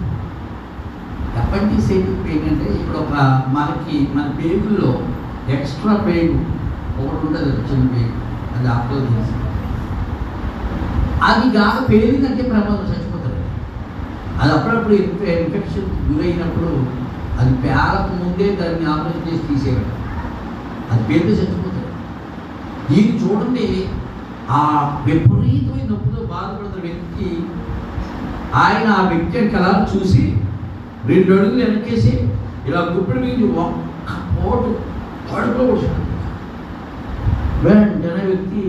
[1.53, 3.13] అపెండిసైటిక్ పెయిన్ అంటే ఇప్పుడు ఒక
[3.47, 5.03] మనకి మన పేగుల్లో
[5.49, 6.33] ఎక్స్ట్రా పేగు
[7.01, 8.11] ఒకటి ఉంటుంది చిన్న పేగు.
[8.57, 9.33] అది అప్లో చేసి.
[11.23, 13.43] అది కాక పేలిందంటే ప్రమాదం చచ్చిపోతారు.
[14.41, 16.85] అది అప్పుడప్పుడు ఇన్ఫెక్షన్ గురైనప్పుడు
[17.39, 19.91] అది పేరకు ముందే దాన్ని ఆపరేషన్ చేసి తీసేయడం.
[20.91, 21.93] అది పేరుతో చచ్చిపోతారు.
[22.91, 23.87] దీన్ని చూడండి
[24.49, 24.61] ఆ
[25.05, 27.45] విపరీతమైన నొప్పితో బాధపడుతున్న వ్యక్తి
[28.55, 30.37] ఆయన ఆ వ్యక్తి యొక్క చూసి
[31.09, 32.11] రెండు అడుగులు వెనక్కేసి
[32.67, 34.69] ఇలా గుప్పిడి మీద ఒక్క పోటు
[35.29, 36.05] కడుపులో కూర్చున్నాడు.
[37.63, 38.61] వెంటనే వ్యక్తి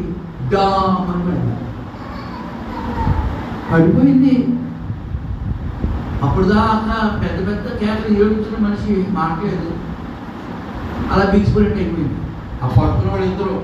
[0.53, 1.45] డామని
[3.71, 4.35] పడిపోయింది.
[6.25, 9.73] అప్పుడు దాకా పెద్ద పెద్ద కేకలు ఏడుస్తున్న మనిషి మాట్లాడలేదు.
[11.13, 12.17] అలా బిగిసిపోయినట్టు అయిపోయింది.
[12.63, 13.55] ఆ పట్టుకున్న వాళ్ళు ఇద్దరు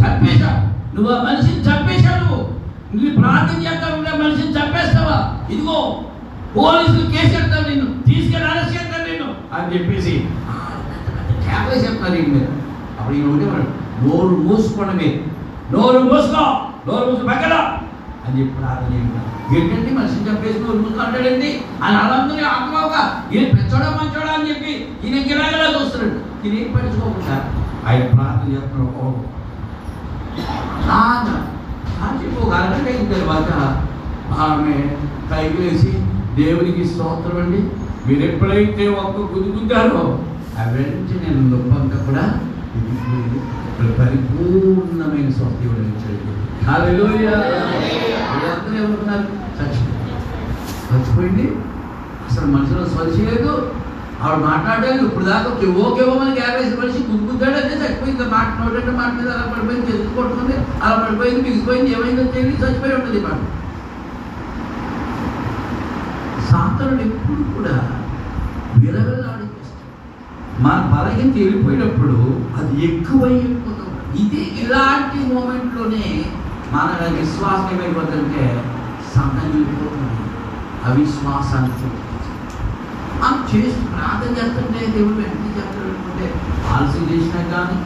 [0.00, 0.50] చంపేశా
[0.94, 2.18] నువ్వు ఆ మనిషిని చంపేశావు.
[2.24, 2.42] నువ్వు
[2.94, 5.16] నువ్వు ప్రార్థన చేస్తా ఉంటే మనిషిని చంపేస్తావా?
[5.52, 5.78] ఇదిగో
[6.56, 7.86] పోలీసులు కేసు పెడతాను నిన్ను.
[8.08, 10.12] తీసుకెళ్ళి అరెస్ట్ చేస్తాను నేను అని చెప్పేసి
[11.44, 12.46] కేకలే చెప్తాను ఈయన మీద.
[12.98, 13.66] అప్పుడు ఈయన ఉండేవాడు
[14.04, 15.08] నోరు మూసుకోవడమే
[15.72, 16.44] నోరు మూసుకో.
[16.86, 17.54] నోరు మూసుకో పక్కన
[18.24, 18.92] అని చెప్పి ప్రార్థన
[19.56, 21.50] ఏంటంటే మనిషిని చంపేసి నోరు మూసుకో అంటాడండి
[21.84, 22.16] అని అలా
[22.52, 24.72] ఆత్మగా ఈయన పెంచోడా మంచోడా అని చెప్పి
[25.04, 27.36] ఈయన గిరాగిలా చూస్తున్నాడు ఈయన ఏం పట్టించుకోకుండా.
[27.88, 29.12] ఆయన ప్రార్థన చేస్తున్నాడు
[32.04, 33.50] అని ఒక అరగంట అయిన తర్వాత.
[34.44, 34.74] ఆమె
[35.30, 35.90] పైకి వేసి
[36.38, 37.60] దేవునికి స్తోత్రం అండి.
[38.06, 40.02] మీరు ఎప్పుడైతే ఒక్క గుద్దుకుంటారో
[40.60, 42.24] ఆ వెంటనే నేను నొప్పంతా కూడా
[43.98, 45.90] పరిపూర్ణమైన స్వస్థ ఇవ్వడం
[46.66, 47.36] హల్లెలూయా.
[48.30, 49.24] వీళ్ళందరూ ఏమనుకున్నారు
[49.56, 50.12] చచ్చిపోయింది
[50.90, 51.46] చచ్చిపోయింది.
[52.28, 53.50] అసలు మనుషులు స్పర్శ లేదు
[54.24, 55.00] ఆవిడ మాట్లాడలేదు.
[55.08, 55.48] ఇప్పుడు దాకా
[55.86, 58.26] ఓకేవో మనకి మనిషి మనిషి గుద్దుకుంటాడంటే చచ్చిపోయింది.
[58.36, 60.22] మాట నోటంటే మాట మీద అలా పడిపోయింది చెరుకు
[60.84, 63.40] అలా పడిపోయింది మిగిలిపోయింది ఏమైందో తెలియదు చచ్చిపోయి ఉంటుంది మాట.
[66.54, 67.76] సాతనుడు ఎప్పుడు కూడా
[68.82, 69.92] విరవలాడిస్తాడు
[70.64, 72.18] మన బలహీన వెళ్ళిపోయినప్పుడు
[72.58, 73.90] అది ఎక్కువై వెళ్ళిపోతుంది
[74.22, 76.04] ఇది ఇలాంటి మూమెంట్లోనే
[76.74, 78.44] మన విశ్వాసం ఏమైపోతుందంటే
[79.14, 80.10] సగం వెళ్ళిపోతుంది.
[80.88, 81.88] అవిశ్వాసానికి
[83.20, 86.26] మనం చేసి ప్రార్థన చేస్తుంటే దేవుడు వెంటనే చేస్తాడు అనుకుంటే
[86.72, 87.78] ఆలస్యం చేసినా కానీ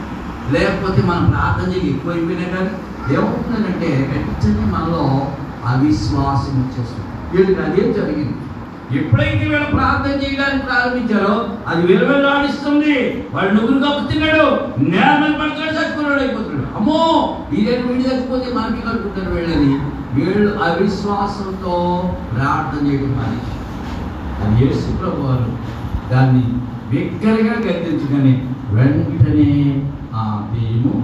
[0.55, 2.73] లేకపోతే మనం ప్రార్థన చేయక ఎక్కువైపోయినా కానీ
[3.15, 5.05] ఏమవుతుందంటే వెంటనే మనలో
[5.73, 7.07] అవిశ్వాసం వచ్చేస్తుంది.
[7.33, 8.38] వీళ్ళకి అదేం జరిగింది.
[8.97, 11.35] ఎప్పుడైతే వీళ్ళు ప్రార్థన చేయడానికి ప్రారంభించారో
[11.67, 12.95] అది వెలువెల్లాడిస్తుంది
[13.35, 14.47] వాడు నువ్వులు కప్పుతున్నాడు
[14.91, 16.77] నేల పడుతున్నాడు చచ్చిపోయినాడు అయిపోతున్నాడు.
[16.77, 17.01] అమ్మో
[17.53, 19.73] ఇదేంటి వీడి చచ్చిపోతే మనకి కట్టుకుంటారు వీళ్ళని.
[20.15, 21.75] వీళ్ళు అవిశ్వాసంతో
[22.35, 23.55] ప్రార్థన చేయడం మానేసి.
[24.43, 25.49] అది యేసు ప్రభువారు
[26.13, 26.45] దాన్ని
[26.91, 28.35] బిగ్గరగా గద్దించుకొని
[28.71, 29.51] వెంటనే
[30.15, 30.95] ఆ దెయ్యము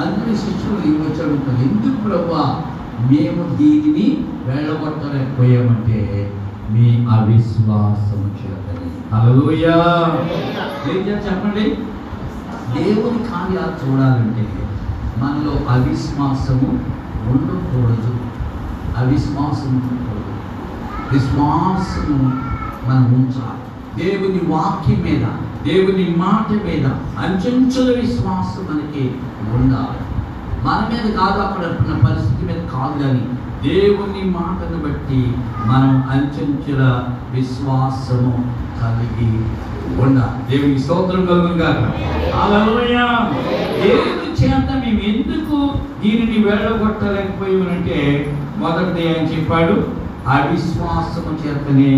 [0.00, 2.34] అందుకని శిష్యులు ఇవి అడుగుతారు ఎందుకు ప్రభు
[3.10, 4.06] మేము దీనిని
[4.46, 5.98] వెళ్ళగొట్టలేకపోయామంటే
[6.70, 9.14] మీ అవిశ్వాసం చేతని.
[9.52, 11.70] చేయాలి చెప్పండి?
[12.78, 14.68] దేవుని కార్యాలు చూడాలంటే
[15.18, 16.80] మనలో అవిశ్వాసము
[17.30, 18.16] ఉండకూడదు.
[18.96, 20.34] అవిశ్వాసం ఉండకూడదు.
[21.12, 22.32] విశ్వాసము
[22.88, 23.58] మనం ఉంచాలి.
[24.02, 25.26] దేవుని వాక్యం మీద
[25.66, 26.86] దేవుని మాట మీద
[27.18, 29.14] అంచెంచుల విశ్వాసం మనకి
[29.54, 30.00] ఉండాలి.
[30.64, 33.28] మన మీద కాదు అక్కడ ఉన్న పరిస్థితి మీద కాదు కానీ
[33.62, 35.20] దేవుని మాటను బట్టి
[35.66, 36.82] మనం అంచెంచుల
[37.32, 38.32] విశ్వాసము
[38.80, 39.30] కలిగి
[39.98, 40.40] ఉండాలి.
[40.48, 41.70] దేవుని స్తోత్రం కలుగుగా
[43.80, 45.58] దేవుని చేత మేము ఎందుకు
[46.02, 48.00] దీనిని వెళ్ళగొట్టలేకపోయామంటే
[48.58, 49.76] మొదటిది ఆయన చెప్పాడు
[50.28, 51.94] అవిశ్వాసము చేతనే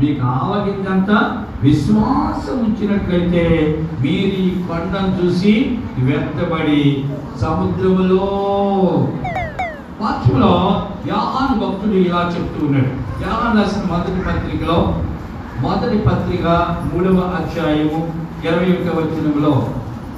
[0.00, 1.18] మీకు ఆవగిందంతా
[1.62, 3.44] విశ్వాసం ఉంచినట్లయితే
[4.02, 5.54] మీరు ఈ కొండను చూసి
[6.06, 6.84] వెత్తబడి
[7.40, 8.28] సముద్రములో
[10.00, 10.52] వాక్యంలో
[11.10, 12.92] యాహాన్ భక్తుడు ఇలా చెప్తూ ఉన్నాడు.
[13.24, 14.78] యాహాన్ రాసిన మొదటి పత్రికలో
[15.64, 16.46] మొదటి పత్రిక
[16.90, 17.98] మూడవ అధ్యాయము
[18.44, 19.52] ఇరవై యొక్క వచనంలో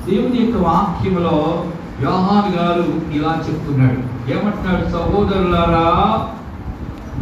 [0.06, 1.36] దేవుని యొక్క వాక్యంలో
[2.04, 4.00] యోహాన్ గారు ఇలా చెప్తున్నాడు.
[4.34, 5.86] ఏమంటున్నాడు సహోదరులారా?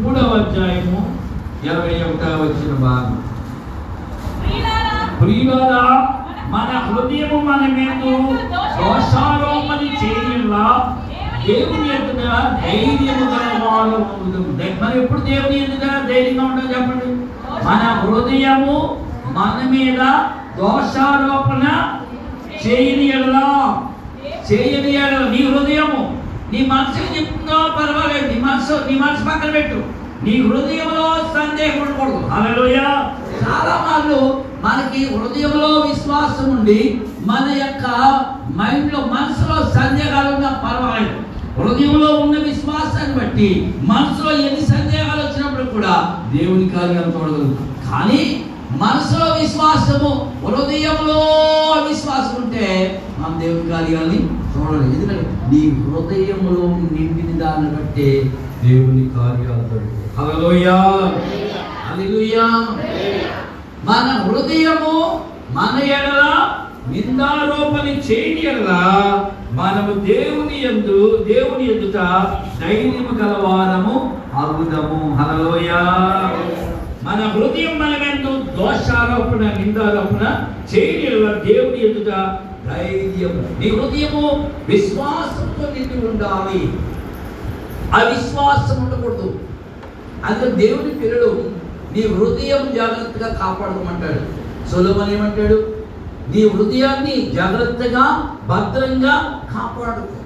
[0.01, 1.01] మూడవ అధ్యాయము
[1.69, 3.17] ఇరవై ఒకటవ వచ్చిన భాగం
[5.21, 5.83] ప్రియులారా,
[6.53, 8.03] మన హృదయము మన మీద
[8.79, 10.55] దోషారోపణ చేయాల
[11.47, 12.23] దేవుని ఎదుట
[12.63, 13.99] ధైర్యము గలవారు
[14.83, 17.07] మనం ఎప్పుడు దేవుని ఎదుట ధైర్యంగా ఉండాలి చెప్పండి?
[17.67, 19.99] మన హృదయము మన మీద
[20.59, 21.65] దోషారోపణ
[22.67, 23.83] చేయని ఎడలా.
[24.53, 24.93] చేయని
[25.31, 26.23] నీ హృదయము
[26.53, 28.35] నీ మనసుకి చెప్తుందో పర్వాలేదు.
[28.35, 29.83] నీ మనసు నీ మనసు పక్కన పెట్టు.
[30.25, 32.27] నీ హృదయంలో సందేహం ఉండకూడదు.
[32.27, 33.15] హల్లెలూయా.
[33.43, 37.87] చాలా వాళ్ళు మనకి హృదయంలో విశ్వాసం ఉండి మన యొక్క
[38.57, 41.30] మైండ్లో మనసులో సందేహాలు ఉన్నా పర్వాలేదు.
[41.57, 43.49] హృదయంలో ఉన్న విశ్వాసాన్ని బట్టి
[43.83, 45.95] మనసులో ఎన్ని సందేహాలు వచ్చినప్పుడు కూడా
[46.35, 48.23] దేవుని కార్యాలు చూడగలుగుతాం కానీ
[48.75, 50.11] మనసులో విశ్వాసము
[50.45, 51.21] హృదయంలో
[51.89, 52.67] విశ్వాసం ఉంటే
[53.19, 54.21] మనం దేవుని కార్యాలని
[54.53, 56.61] చూడలేదు ఎందుకంటే నీ హృదయంలో
[56.91, 58.11] నిండిన దాన్ని బట్టే
[58.63, 59.99] దేవుని కార్యాలు జరుగుతాయి
[63.85, 64.97] మన హృదయము
[65.51, 66.33] మన ఎడలా
[66.91, 68.51] నిందారోపణ చేయని
[69.53, 71.95] మనము దేవుని ఎందు దేవుని ఎదుట
[72.61, 75.71] ధైర్యము గలవారము అగుదము హలోయ
[77.03, 86.73] మన హృదయం మనమెందు దోషారోపణ నిందారోపణ చేయని దేవుని ఎదుట ధైర్యం నీ హృదయము విశ్వాసంతో నిండి ఉండాలి.
[87.93, 89.39] అవిశ్వాసం ఉండకూడదు.
[90.25, 91.51] అందులో దేవుని పిల్లలు
[91.93, 94.51] నీ హృదయం జాగ్రత్తగా కాపాడుకోమంటాడు.
[94.71, 95.80] సులభం ఏమంటాడు?
[96.33, 98.05] నీ హృదయాన్ని జాగ్రత్తగా
[98.49, 99.15] భద్రంగా
[99.55, 100.17] కాపాడుకో.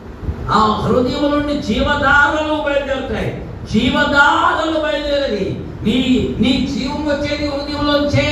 [0.52, 3.30] ఆ హృదయం నుండి జీవధారలు బయలుదేరుతాయి.
[3.72, 5.46] జీవధారలు బయలుదేరది
[5.82, 5.96] నీ
[6.38, 8.28] నీ జీవం వచ్చేది హృదయంలోంచే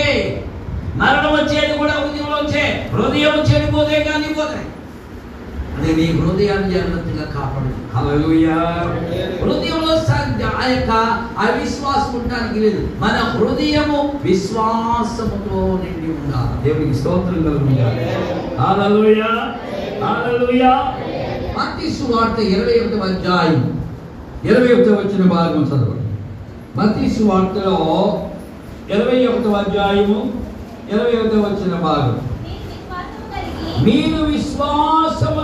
[0.97, 4.67] మరణం వచ్చేది కూడా హృదయంలోంచే హృదయం చెడిపోతే కానీ పోతాయి.
[5.79, 8.55] అదే నీ హృదయాన్ని జాగ్రత్తగా కాపాడు హల్లెలూయా.
[9.43, 9.93] హృదయంలో
[10.47, 10.91] ఆ యొక్క
[11.39, 12.89] అవిశ్వాసం ఉండడానికి లేదు.
[12.99, 16.69] మన హృదయము విశ్వాసముతో నిండి ఉండాలి.
[16.69, 17.83] దేవునికి స్తోత్రం కలుగుతుంది
[18.61, 19.53] హల్లెలూయా.
[20.07, 20.95] హల్లెలూయా.
[21.59, 23.87] మత్తయి సువార్త ఇరవై ఒకటి అధ్యాయం.
[24.45, 26.03] ఇరవై ఒకటి వచ్చిన భాగం చదవండి.
[26.79, 28.23] మతీ సువార్తలో
[28.91, 30.33] ఇరవై ఒకటో అధ్యాయము
[30.93, 32.21] ఇరవై ఒకటో వచ్చిన భాగం.
[33.85, 35.41] మీరు విశ్వాసము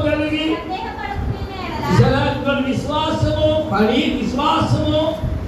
[1.93, 4.99] కలిగి విశ్వాసము పడి విశ్వాసము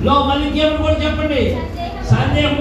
[0.02, 1.42] లో మళ్ళీ కూడా చెప్పండి.
[2.10, 2.54] సందేహం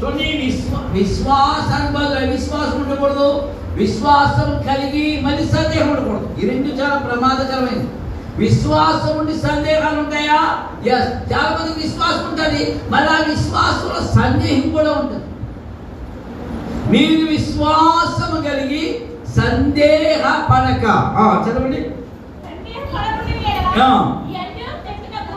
[0.00, 1.92] చూడండి విశ్వాసం విశ్వాసానికి
[2.30, 3.28] విశ్వాసం ఉండకూడదు.
[3.74, 6.28] విశ్వాసం కలిగి మళ్ళీ సందేహం ఉండకూడదు.
[6.38, 7.88] ఈ రెండు చాలా ప్రమాదకరమైనది
[8.36, 10.40] విశ్వాసం ఉండి సందేహాలు ఉంటాయా?
[10.88, 12.62] ఎస్ చాలా మందికి విశ్వాసం ఉంటుంది.
[12.90, 15.24] మళ్ళీ ఆ విశ్వాసంలో సందేహం కూడా ఉంటుంది.
[16.90, 18.84] మీరు విశ్వాసము కలిగి
[19.36, 20.84] సందేహ పడక
[21.16, 21.80] ఆ, చదవండి
[22.44, 23.67] సందేహపడకునే ఎడల ఆ.
[23.67, 23.67] ఈ అంజూరపు చెట్టునకు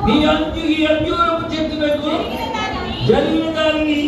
[0.05, 2.15] మీ అంజు ఈ అంజూరపు జరిగిన దానిని
[3.07, 3.99] జరిగిన దానిని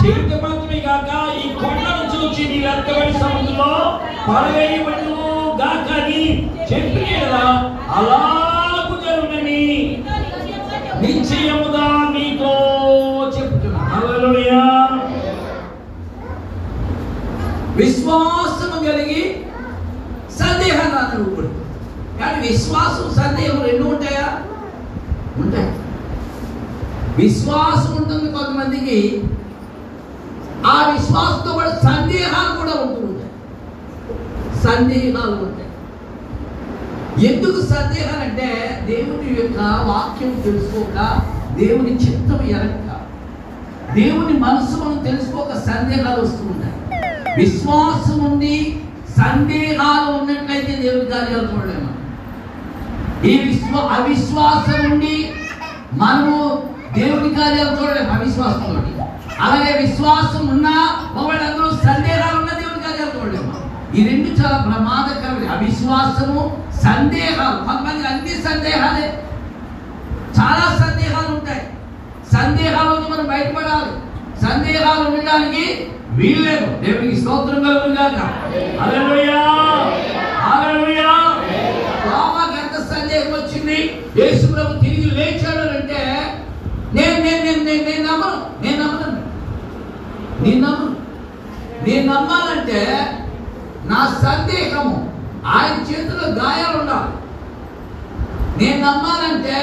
[0.00, 3.72] చేయుట మాత్రమే కాక ఈ కొండను చూచి నీ లెక్కబడి సముద్రంలో
[4.28, 5.16] పడవేయబడు
[5.60, 6.22] గాక అని
[6.70, 7.36] చెప్పిన యెడల
[7.98, 9.60] అలాగు జరుగునని
[11.02, 12.52] నిశ్చయముగా మీతో
[13.36, 13.82] చెప్తున్నా.
[17.76, 19.22] విశ్వాసము కలిగి
[20.38, 20.96] సందేహాన్ని
[22.20, 24.28] కానీ విశ్వాసం సందేహం రెండు ఉంటాయా?
[25.38, 25.70] ఉంటాయి.
[27.16, 29.22] విశ్వాసం ఉంటుంది కొంతమందికి
[30.66, 33.30] ఆ విశ్వాసంతో కూడా సందేహాలు కూడా ఉంటూ ఉంటాయి.
[34.64, 35.66] సందేహాలు ఉంటాయి.
[37.26, 38.48] ఎందుకు సందేహాలు అంటే
[38.86, 40.98] దేవుని యొక్క వాక్యం తెలుసుకోక
[41.56, 42.90] దేవుని చిత్తం ఎరగక
[43.94, 46.74] దేవుని మనసు మనం తెలుసుకోక సందేహాలు వస్తూ ఉంటాయి.
[47.40, 48.82] విశ్వాసం ఉంది
[49.18, 51.99] సందేహాలు ఉన్నట్లయితే దేవుని కార్యాలు చూడలేము
[53.24, 55.32] ఈ విశ్వ అవిశ్వాసం ఉండి
[55.92, 56.62] మనము
[56.98, 59.04] దేవుని కార్యాలు చూడలేము అవిశ్వాసంతో
[59.40, 63.52] అలాగే విశ్వాసం ఉన్నా ఒకవేళ అందులో సందేహాలు ఉన్న దేవుని కార్యాలు చూడలేము
[63.96, 67.64] ఈ రెండు చాలా ప్రమాదకరమైన అవిశ్వాసము సందేహాలు.
[67.64, 69.22] కొంతమంది అన్ని సందేహాలే.
[70.40, 71.68] చాలా సందేహాలు ఉంటాయి.
[72.32, 73.92] సందేహాల మనం బయటపడాలి.
[74.46, 76.66] సందేహాలు ఉండడానికి వీల్లేదు.
[76.66, 78.16] దేవునికి స్తోత్రం కలుగును గాక.
[78.80, 79.40] హల్లెలూయా
[80.38, 81.29] హల్లెలూయా తోమాకి
[83.20, 83.78] ఎంత సందేహం వచ్చింది
[84.20, 86.00] యేసు ప్రభు తిరిగి లేచాడు అంటే
[86.92, 89.20] నేను నేను నేను నేను నేను నమ్మను నేను నమ్మను.
[90.42, 90.96] నేను నమ్మను.
[91.86, 92.80] నేను నమ్మాలంటే
[93.84, 94.94] నా సందేహము
[95.46, 97.12] ఆయన చేతిలో గాయాలు ఉండాలి.
[98.58, 99.58] నేను నమ్మాలంటే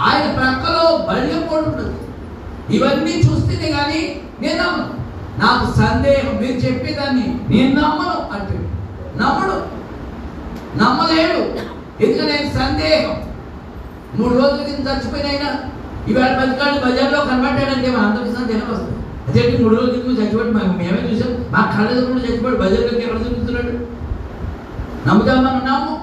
[0.00, 1.96] ఆయన ప్రక్కలో బలియపోడు ఉంటుంది
[2.76, 4.94] ఇవన్నీ చూస్తేనే కానీ నేను నమ్మను.
[5.38, 8.56] నాకు సందేహం మీరు చెప్పేదాన్ని నేను నమ్మను అంటే
[9.16, 9.58] నమ్మడు.
[10.84, 11.70] నమ్మలేడు.
[12.04, 13.10] ఎందుకంటే సందేహం?
[14.18, 15.48] మూడు రోజుల కింద చచ్చిపోయినైనా
[16.10, 18.96] ఇవాళ బతికాడు బజార్లో కనబడ్డాడంటే మన అందరికీ సందేహం వస్తుంది.
[19.28, 21.32] అదే మూడు రోజుల కింద చచ్చిపోయి మేము మేమే చూసాం.
[21.54, 23.72] మా కళ్ళ ఎదురుకుండా చచ్చిపోయి బజార్లోకి ఎవరు తిరుగుతున్నాడు
[25.08, 25.94] నమ్ముతాం మనం నమ్ము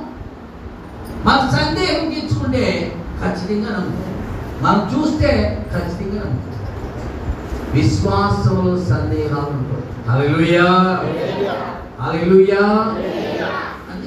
[1.26, 2.64] మన సందేహం తీర్చుకుంటే
[3.22, 4.14] ఖచ్చితంగా నమ్ముతాం.
[4.66, 5.32] మనం చూస్తే
[5.74, 6.54] ఖచ్చితంగా నమ్ముతాం.
[7.74, 9.84] విశ్వాసంలో సందేహాలు ఉంటాయి.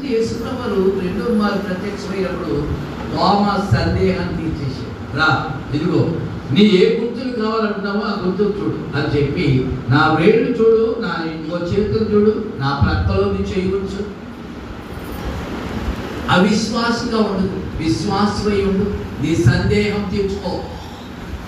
[0.09, 2.57] యేసుప్రభులు రెండో మారు ప్రత్యక్షమైనప్పుడు
[3.13, 4.85] తోమ సందేహాన్ని తీర్చేసి
[5.17, 5.29] రా
[5.73, 6.03] ఇదిగో
[6.51, 9.47] నీ ఏ గుర్తులు కావాలంటున్నావో ఆ గుర్తులు చూడు అని చెప్పి
[9.89, 14.01] నా వేళ్ళు చూడు నా ఇంకో చేతులు చూడు నా ప్రక్కలో నీ చేయవచ్చు
[16.31, 18.87] అవిశ్వాసంగా ఉండదు విశ్వాసమై ఉండు
[19.23, 20.53] నీ సందేహం తీర్చుకో.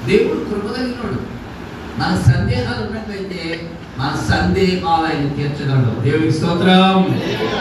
[0.06, 1.18] దేవుడు కృపదగినోడు
[1.98, 3.40] మన సందేహాలు ఉన్నట్లయితే
[3.98, 6.00] మన సందేహాలు ఆయన తీర్చగలడు.
[6.00, 7.02] దేవుడికి స్తోత్రం.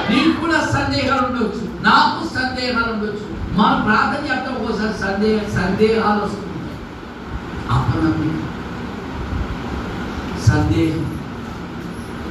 [0.10, 1.84] నీకు కూడా సందేహాలు ఉండొచ్చు.
[1.84, 3.32] నాకు సందేహాలు ఉండొచ్చు.
[3.52, 5.02] మన ప్రార్థన చేస్తాం ఒకసారి.
[5.02, 6.52] సందేహ సందేహాలు వస్తుంది
[7.70, 8.48] అపనమ్మిక
[10.50, 11.22] సందేహం.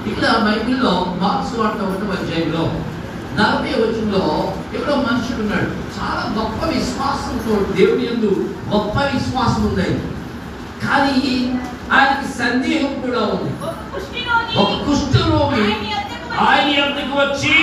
[0.06, 2.72] ఇక్కడ బైబిల్లో మార్క్స్ వార్త ఒకటో అధ్యాయంలో
[3.34, 9.82] నలభై వచనంలో ఎవరో మనుషుడు ఉన్నాడు చాలా గొప్ప విశ్వాసంతో దేవుని ఎందు గొప్ప విశ్వాసం ఉంది.
[10.86, 11.54] కానీ
[11.92, 13.79] ఆయనకి సందేహం కూడా ఉంది.
[14.60, 15.66] ఒక కుష్ఠరోగి.
[16.42, 17.56] ఆయన ఎందుకు వచ్చి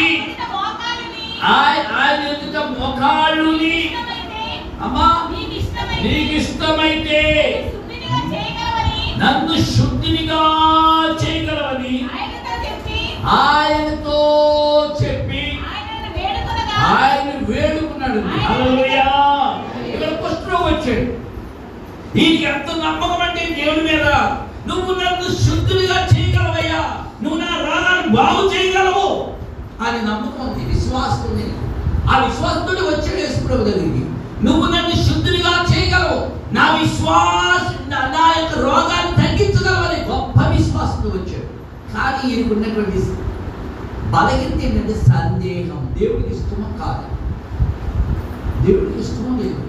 [1.50, 1.90] ఆయన
[2.28, 3.78] ఎదుట మోకాళ్ళుని
[4.82, 5.08] అమ్మా
[6.04, 7.22] నీకు ఇష్టమైతే
[9.22, 10.42] నన్ను శుద్ధినిగా
[11.22, 11.96] చేయగలవని
[13.38, 14.20] ఆయనతో
[15.02, 15.44] చెప్పి
[16.90, 18.20] ఆయన వేడుకున్నాడు.
[19.88, 21.08] ఇక్కడ కుష్ఠరోగి వచ్చాడు.
[22.16, 24.06] నీకు ఎంత నమ్మకం అంటే దేవుని మీద
[24.68, 27.04] నువ్వు నన్ను శుద్ధుడిగా చేయగలవయ్యా.
[27.24, 29.28] నువ్వు నా రోగాన్ని బాగు చేయగలవు.
[29.88, 31.28] అని నమ్మకం ఉంది విశ్వాసం
[32.10, 34.06] ఆ విశ్వాసుడు వచ్చాడు యేసుప్రభు దగ్గరికి.
[34.44, 36.54] నువ్వు నన్ను శుద్ధుడిగా చేయగలవు.
[36.54, 41.58] నా విశ్వాస నా నా యొక్క రోగాన్ని తగ్గించగలవని గొప్ప విశ్వాసుడు వచ్చాడు.
[41.94, 42.98] కానీ ఈయనకు ఉన్నటువంటి
[44.12, 45.96] బలహీనత ఏంటంటే సందేహం.
[46.00, 47.18] దేవుడికి ఇష్టమో కాదు.
[48.66, 49.64] దేవుడికి ఇష్టమో లేదు.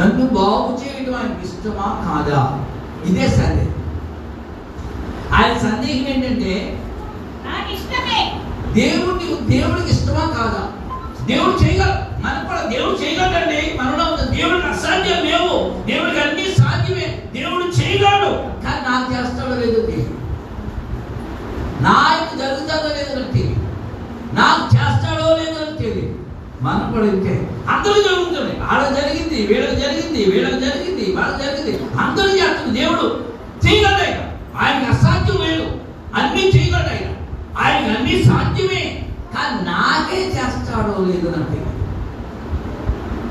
[0.00, 2.04] నన్ను బాగు చేయడం ఆయనకి ఇష్టమా?
[2.04, 2.64] కాదా?
[3.06, 3.67] ఇదే సందేహం.
[5.38, 6.78] ఆయన సందేహం ఏంటంటే
[8.72, 10.72] దేవుడిని దేవుడికి ఇష్టమా కాదా?
[11.26, 15.86] దేవుడు చేయగల మనకు కూడా దేవుడు చేయగలండి మనలో దేవుడికి అసాధ్యం లేవు.
[15.86, 17.22] దేవుడికి అన్ని సాధ్యమే.
[17.34, 18.30] దేవుడు చేయగలడు.
[18.64, 20.14] కానీ నాకు చేస్తాడో లేదో తెలియదు.
[21.82, 23.60] నాకు జరుగుతుందో లేదో నాకు తెలియదు.
[24.32, 26.18] నాకు చేస్తాడో లేదో నాకు తెలియదు.
[26.62, 27.50] మనం కూడా ఇంతే.
[27.68, 28.60] అందరూ జరుగుతుంది.
[28.60, 31.84] వాళ్ళకి జరిగింది వీళ్ళకి జరిగింది వీళ్ళకి జరిగింది వాళ్ళకి జరిగింది.
[32.00, 33.24] అందరూ చేస్తుంది దేవుడు
[33.66, 34.02] చేయగలడు.
[34.02, 34.27] ఆయన
[34.58, 35.80] ఆయనకి అసాధ్యం లేదు
[36.14, 37.08] అన్ని చేయగలడు ఆయన.
[37.58, 39.06] ఆయనకి అన్ని సాధ్యమే.
[39.34, 41.68] కానీ నాకే చేస్తాడో లేదో నాకు తెలియదు.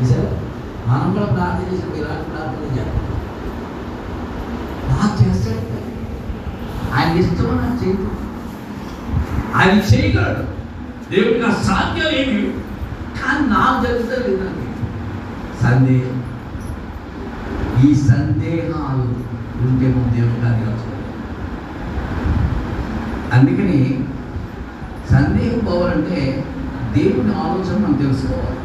[0.02, 0.42] నిజమే?
[0.88, 2.92] మనం కూడా ప్రార్థన ఇలాంటి ప్రార్థన చేయాలి.
[4.90, 5.68] నాకు చేస్తాడు.
[6.94, 8.12] ఆయన ఇష్టమో నాకు చేయదు
[9.56, 10.58] ఆయన చేయగలడు.
[11.12, 12.42] దేవుడికి అసాధ్యం ఏమి.
[13.20, 14.68] కానీ నాకు జరుగుతుంది లేదండి
[15.64, 16.24] సందేహం.
[17.90, 19.02] ఈ సందేహాలు
[19.68, 20.87] ఉంటే మన దేవుడు.
[23.34, 23.80] అందుకని
[25.12, 26.20] సందేహం పోవాలంటే
[26.96, 28.62] దేవుడి ఆలోచన మనం తెలుసుకోవాలి.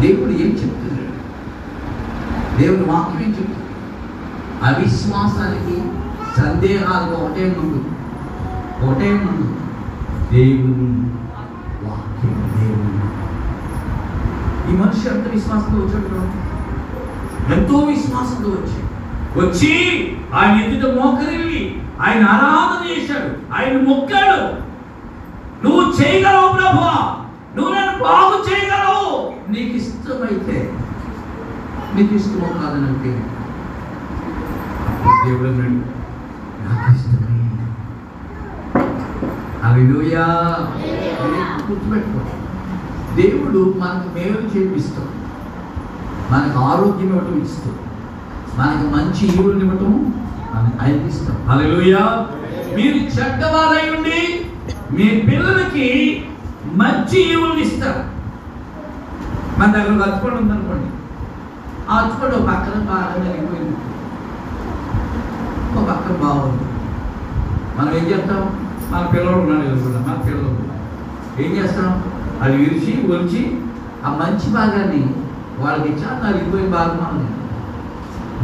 [0.00, 1.08] దేవుడు ఏం చెప్తున్నాడు?
[2.58, 3.58] దేవుడు వాక్యం ఏం చెప్తుంది
[4.62, 5.76] అవిశ్వాసానికి
[6.36, 7.80] సందేహాలకు ఒకటే ముందు
[8.82, 9.46] ఒకటే ముందు
[10.32, 10.88] దేవుని
[11.86, 13.00] వాక్యం దేవుని
[14.68, 16.20] ఈ మనిషి ఎంత విశ్వాసంతో వచ్చాడు
[17.54, 18.78] ఎంతో విశ్వాసంతో వచ్చి
[19.40, 19.72] వచ్చి
[20.34, 21.62] ఆయన ఎదుట మోకరిల్లి
[22.00, 23.30] ఆయన ఆరాధన చేశాడు.
[23.54, 24.38] ఆయన మొక్కాడు.
[25.64, 26.84] నువ్వు చేయగలవు ప్రభు
[27.56, 29.08] నువ్వు నన్ను బాగు చేయగలవు.
[29.48, 30.56] నీకు ఇష్టమైతే
[31.94, 33.12] నీకు ఇష్టమో కాదని అంటే
[35.24, 35.80] దేవుడు అన్నాడు
[36.64, 37.28] నాకు ఇష్టమే.
[39.64, 40.24] హల్లెలూయా.
[41.68, 42.20] గుర్తుపెట్టుకో
[43.16, 45.08] దేవుడు మనకు మేలు చేపిస్తాం
[46.30, 47.76] మనకు ఆరోగ్యం ఇవ్వటం ఇస్తాం
[48.58, 49.92] మనకు మంచి ఈవులు ఇవ్వటం
[50.54, 52.02] ఆయనకి ఇస్తాం హల్లెలూయా.
[52.76, 54.20] మీరు చెడ్డవారై ఉండి
[54.92, 55.86] మీ పిల్లలకి
[56.74, 58.02] మంచి ఈవుల్ని ఇస్తారు.
[59.58, 60.88] మన దగ్గర ఒక ఉందనుకోండి.
[61.90, 63.76] ఆ అచ్చుపండు ఒక పక్కన బాగా జరిగిపోయింది
[65.76, 66.64] ఒక పక్కన బాగుంది.
[67.78, 68.42] మనం ఏం చేస్తాం?
[68.92, 70.52] మన పిల్లలు ఉన్నాడు ఎదురుకుండా మన పిల్లలు.
[71.42, 71.90] ఏం చేస్తాం?
[72.42, 73.42] అది విరిచి ఒలిచి
[74.04, 75.02] ఆ మంచి భాగాన్ని
[75.58, 76.20] వాళ్ళకి ఇచ్చా.
[76.24, 76.96] నలిగిపోయిన భాగం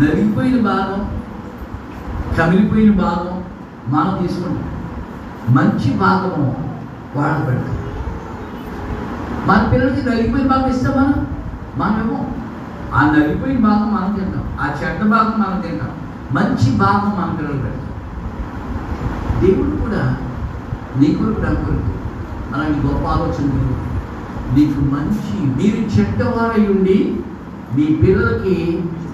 [0.01, 1.01] నలిగిపోయిన భాగం
[2.37, 3.35] కమిలిపోయిన భాగం
[3.89, 4.65] మనం తీసుకుంటాం.
[5.55, 6.47] మంచి భాగము
[7.17, 7.75] వాళ్ళు పెడతాం
[9.49, 11.27] మన పిల్లలకి నలిగిపోయిన భాగం ఇస్తాం మనం?
[11.77, 12.19] మనమేమో.
[12.95, 14.45] ఆ నలిగిపోయిన భాగం మనం తింటాం.
[14.61, 15.93] ఆ చెడ్డ భాగం మనం తింటాం.
[16.33, 17.85] మంచి భాగం మన పిల్లలు పెడతాం
[19.41, 20.03] దేవుడు కూడా
[21.01, 21.93] నీ కొరకు నా కొరకు
[22.55, 23.49] అలాంటి గొప్ప ఆలోచన
[24.55, 26.99] నీకు మంచి మీరు చెడ్డవారై ఉండి
[27.75, 28.57] మీ పిల్లలకి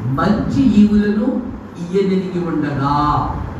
[0.04, 1.28] మంచి ఈవులను
[1.78, 2.92] ఇయ్యనిగి ఉండగా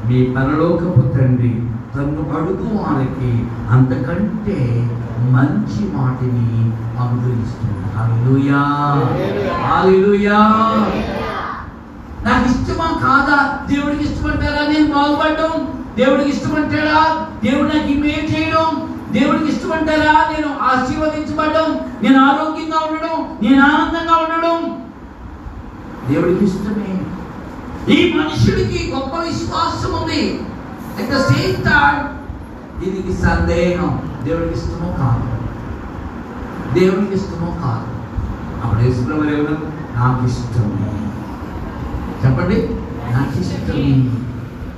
[0.09, 1.63] మీ పరలోకపు తండ్రి
[1.95, 4.91] తను అడుగు వారికి అంతకంటే
[5.31, 6.75] మంచి వాటిని
[7.97, 8.61] హల్లెలూయా.
[9.67, 10.39] హల్లెలూయా.
[12.25, 13.59] నాకు ఇష్టమా కాదా?
[13.67, 14.73] దేవుడికి ఇష్టమంటారా?
[14.73, 18.91] నేను బాగుపడటం దేవుడికి ఇష్టమంటాడా దేవుడు నాకు ఇమేజ్ చేయడం.
[19.13, 20.33] దేవుడికి ఇష్టమంటారా?
[20.33, 21.81] నేను ఆశీర్వదించబడడం.
[22.03, 23.39] నేను ఆరోగ్యంగా ఉండడం.
[23.43, 24.85] నేను ఆనందంగా ఉండడం.
[26.09, 27.01] దేవుడికి ఇష్టమే.
[27.91, 30.41] ఈ మనుషుడికి గొప్ప విశ్వాసం ఉంది
[30.99, 31.97] అట్ ద సేమ్ టైం
[32.81, 34.11] దీనికి సందేహం.
[34.25, 35.27] దేవుడికి ఇష్టమో కాదు.
[36.81, 37.87] దేవుడికి ఇష్టమో కాదు.
[38.65, 39.23] అప్పుడు యేసుప్రభు
[39.97, 40.89] నాకు ఇష్టమే
[42.25, 42.57] చెప్పండి.
[43.13, 43.85] నాకు ఇష్టమే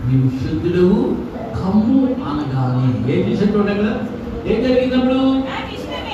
[0.07, 1.17] నీవు శుద్ధుడు
[1.63, 3.93] కమ్ము అనగానే ఏం చేసేట్టు కదా
[4.47, 5.19] ఏం జరిగినప్పుడు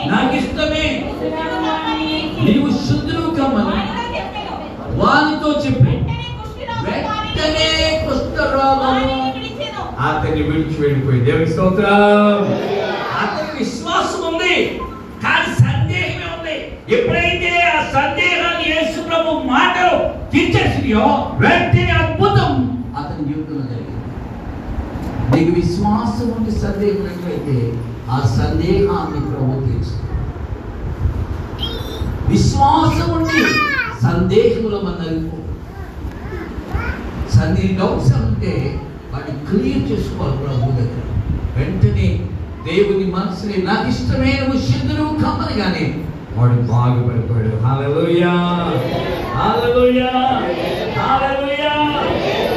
[0.08, 0.84] నాకు ఇష్టమే
[2.44, 3.82] నీవు శుద్ధుడు కమ్మని.
[4.98, 5.91] వానితో చెప్పి
[7.43, 7.68] వెంటనే
[8.05, 9.16] కుష్ఠరోగము.
[10.09, 12.43] అతన్ని విడిచి వెళ్ళిపోయింది దేవుని స్తోత్రం.
[13.22, 14.57] అతని విశ్వాసం ఉంది
[15.24, 16.57] కానీ సందేహమే ఉంది.
[16.97, 19.97] ఎప్పుడైతే ఆ సందేహాన్ని యేసు ప్రభు మాటలు
[20.32, 21.07] తీర్చేసినాయో
[21.43, 22.53] వెంటనే అద్భుతం
[23.01, 23.99] అతని జీవితంలో జరిగింది.
[25.32, 27.59] నీకు విశ్వాసం ఉండి సందేహం ఉన్నట్లయితే
[28.14, 29.97] ఆ సందేహాన్ని ప్రభు తీర్చు.
[32.32, 33.40] విశ్వాసం ఉండి
[34.07, 35.01] సందేహంలో మన
[37.45, 38.53] నలిపో డౌట్స్ ఉంటే
[39.12, 41.07] వాటిని క్లియర్ చేసుకోవాలి ప్రభు దగ్గర.
[41.57, 42.09] వెంటనే
[42.66, 45.84] దేవుని మనసుని నాకు ఇష్టమైన విషయంలో కమ్మని కానీ
[46.36, 47.57] వాడు బాగుపడిపోయాడు.
[47.64, 48.32] హాలలోయా
[49.34, 50.11] హల్లెలూయా!
[50.99, 51.72] హల్లెలూయా!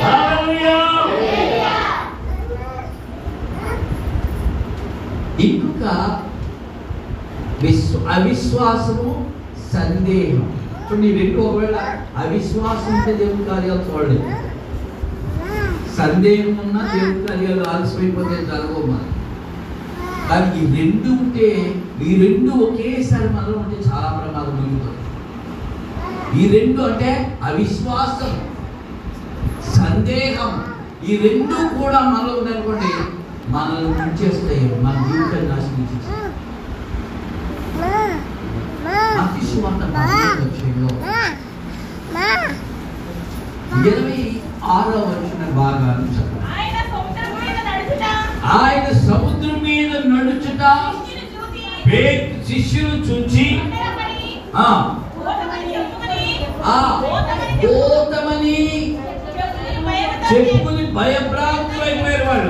[0.03, 0.77] హల్లెలూయా!
[5.39, 5.85] ఇంకొక
[7.61, 9.11] విశ్వ అవిశ్వాసము
[9.73, 10.45] సందేహం.
[10.79, 11.77] ఇప్పుడు నీ రెండు ఒకవేళ
[12.17, 14.25] అవిశ్వాసం ఉంటే దేవుని కార్యాలు చూడలేదు
[15.97, 19.09] సందేహం ఉన్నా దేవుని కార్యాలు ఆలస్యమైపోతే జరగవు మరి.
[20.29, 21.47] కానీ ఈ రెండు ఉంటే
[22.07, 25.01] ఈ రెండు ఒకేసారి మనలో ఉంటే చాలా ప్రమాదం మిగులుతుంది.
[26.39, 27.11] ఈ రెండు అంటే
[27.49, 28.33] అవిశ్వాసం
[29.77, 30.51] సందేహం.
[31.09, 32.91] ఈ రెండు కూడా మనలో ఉన్నాయనుకోండి
[33.55, 36.21] మనల్ని ముంచేస్తాయి మన జీవితాన్ని నాశనం చేస్తాయి
[40.45, 40.89] విషయంలో
[43.89, 44.19] ఇరవై
[44.73, 46.45] ఆరో వచ్చిన భాగాన్ని చదవండి
[48.55, 50.63] ఆయన సముద్రం మీద నడుచుట.
[52.47, 53.45] శిష్యులు చూచి.
[56.95, 58.57] పోతమని
[60.29, 60.83] చెప్పుకొని.
[60.93, 62.49] భయభ్రాంతులైపోయారు వాళ్ళు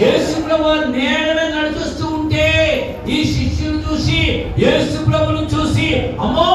[0.00, 2.46] యేసు ప్రభు నేల మీద నడుస్తూ ఉంటే
[3.08, 4.20] ఈ శిష్యులు చూసి
[4.58, 5.88] యేసు ప్రభును చూసి
[6.20, 6.50] అమ్మో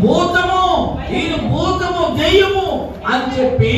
[0.00, 0.43] భూతము దెయ్యము
[3.14, 3.72] అని చెప్పి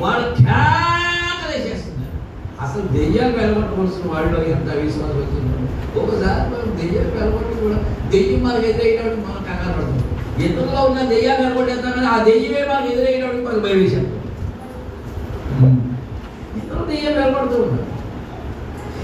[0.00, 2.16] వాళ్ళు కేకలేసేస్తున్నారు
[2.62, 5.56] అసలు దెయ్యాలు వెలగొట్టవలసిన వాళ్ళు ఎంత విశ్వాసం వచ్చిందో.
[6.00, 7.78] ఒకసారి మనం దెయ్యాలు వెలగొట్టి కూడా
[8.12, 10.08] దెయ్యం మనకు ఎదురైనప్పుడు మనం కంగారు పడుతుంది
[10.44, 14.06] ఎదురులో ఉన్న దెయ్యాలు వెలగొట్టేస్తాం కానీ ఆ దెయ్యమే మనకు ఎదురైనప్పుడు మనకు భయం వేసాం
[16.58, 17.88] ఇతరులు దెయ్యం వెలగొడుతూ ఉంటారు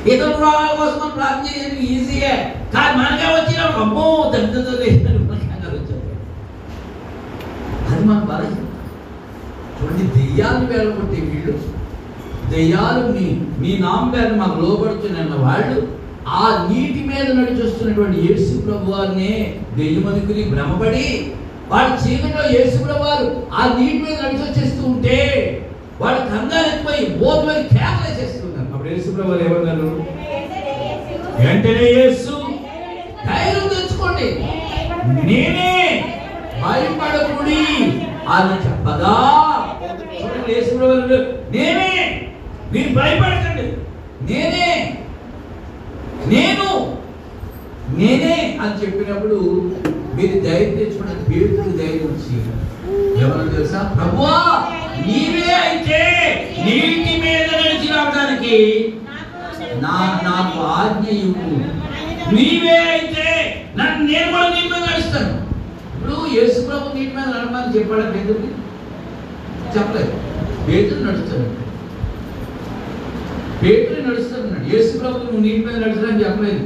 [0.07, 2.35] ఇతరుల రోగాల కోసం మనం ప్రార్థన చేసేది ఈజీయే?
[2.75, 4.05] కానీ మనకే వచ్చినప్పుడు అమ్మో
[4.35, 4.63] దగ్గర
[5.23, 6.05] మనకి కంగారు వచ్చేది
[7.89, 8.65] అది మన బలహీన
[10.39, 11.55] చూడండి దెయ్యాలు వేలగొట్టే వీళ్ళు.
[12.51, 13.24] దెయ్యాలు మీ
[13.61, 15.78] మీ నామగారిని మాకు లోపడుతున్న వాళ్ళు
[16.36, 19.32] ఆ నీటి మీద నడిచొస్తున్నటువంటి యేసు ప్రభు వారినే
[19.76, 21.07] దెయ్యమనుకుని భ్రమపడి
[21.70, 25.18] వాడి చీకట్లో యేసు ప్రభు వారు ఆ నీటి మీద నడిచొచ్చేస్తూ ఉంటే
[26.01, 29.89] వాడు కంగారు ఎత్తిపోయి బోధమని కేకలేసేస్తున్నారు అప్పుడు యేసు ప్రభు వారు ఏమన్నారు?
[31.41, 32.34] వెంటనే యేసు
[33.26, 34.28] ధైర్యం తెచ్చుకోండి.
[35.28, 35.72] నేనే
[36.62, 37.62] భయపడకుడి
[38.34, 39.14] అని చెప్పగా
[39.91, 40.74] చూడండి యేసు
[41.51, 41.91] నేనే.
[42.72, 43.66] మీరు భయపడకండి.
[44.28, 44.68] నేనే.
[46.26, 46.68] నేను.
[47.97, 49.36] నేనే అని చెప్పినప్పుడు
[50.14, 52.34] మీరు ధైర్యం తెచ్చుకున్న పేరుకి ధైర్యం వచ్చి
[53.22, 53.80] ఎవరు తెలుసా?
[53.97, 54.36] ప్రభువా
[55.07, 56.01] నీవే అయితే
[56.64, 58.57] నీటి మీద నడిచి రావడానికి
[59.80, 61.51] నా నాకు ఆజ్ఞ ఇవ్వు.
[62.32, 63.26] నీవే అయితే
[63.76, 65.34] నన్ను నేను కూడా నీటి మీద నడుస్తాను.
[65.93, 68.47] ఇప్పుడు యేసు ప్రభు నీటి మీద నడమని చెప్పాడా ఎందుకు?
[69.77, 70.14] చెప్పలేదు.
[70.66, 71.47] పేతులు నడుస్తాడు
[73.62, 76.64] పేతులు నడుస్తాడు యేసు ప్రభు నువ్వు నీటి మీద నడుస్తాడని చెప్పలేదు.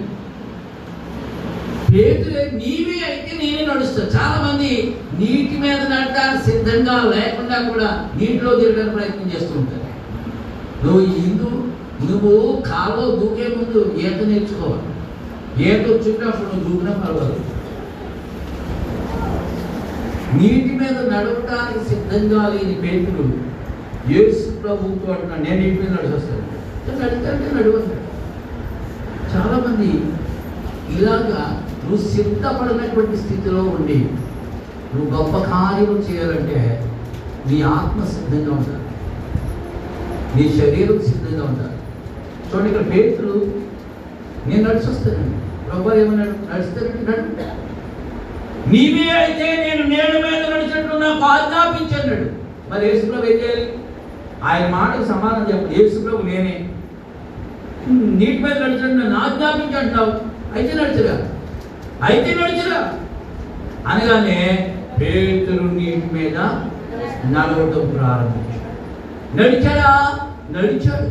[1.92, 4.02] పేతులే నీవే అయితే నేనే నడుస్తా.
[4.16, 4.70] చాలా మంది
[5.20, 7.88] నీటి మీద నడటానికి సిద్ధంగా లేకుండా కూడా
[8.18, 9.88] నీటిలో తిరగడానికి ప్రయత్నం చేస్తూ ఉంటారు.
[10.84, 11.50] నువ్వు హిందూ
[12.08, 12.32] నువ్వు
[12.68, 14.86] కాలో దూకే ముందు ఈత నేర్చుకోవాలి.
[15.64, 17.44] ఈత వచ్చినప్పుడు నువ్వు దూకినా పర్వాలేదు.
[20.36, 23.24] నీటి మీద నడవటానికి సిద్ధంగా లేని పేతులు
[24.12, 26.46] యేసు ప్రభువుతో అంటున్నా నేను నీటి మీద నడిచొస్తాను.
[27.02, 27.98] నడితే నడవండి
[29.32, 29.90] చాలామంది
[30.96, 31.42] ఇలాగా
[31.82, 33.98] నువ్వు సిద్ధపడినటువంటి స్థితిలో ఉండి
[34.94, 36.58] నువ్వు గొప్ప కార్యం చేయాలంటే
[37.46, 38.86] నీ ఆత్మ సిద్ధంగా ఉండాలి.
[40.36, 41.78] నీ శరీరం సిద్ధంగా ఉండాలి.
[42.48, 43.34] చూడండి ఇక్కడ పేతులు
[44.46, 45.38] నేను నడిచొస్తానండి.
[45.68, 46.34] ప్రభు ఏమన్నాడు?
[46.50, 47.26] నడుస్తానంటే నడు
[48.70, 52.26] నీవే అయితే నేను నేల మీద నడిచినట్టు నాకు ఆజ్ఞాపించన్నాడు
[52.70, 53.66] మరి యేసుప్రభు ఏం చేయాలి?
[54.44, 55.80] ఆయన మాటకు సమాధానం చెప్పు.
[55.80, 56.54] యేసుప్రభు నేనే.
[58.18, 60.12] నీటి మీద నడిచినట్టు నన్ను ఆజ్ఞాపించి అంటావు.
[60.54, 61.16] అయితే నడిచిరా.
[62.02, 62.80] అయితే నడిచిరా.
[63.88, 64.38] అనగానే
[65.00, 66.36] పేతురు నీటి మీద
[67.26, 68.68] నడవడం ప్రారంభించాడు.
[69.36, 69.92] నడిచాడా?
[70.50, 71.08] నడిచాడు.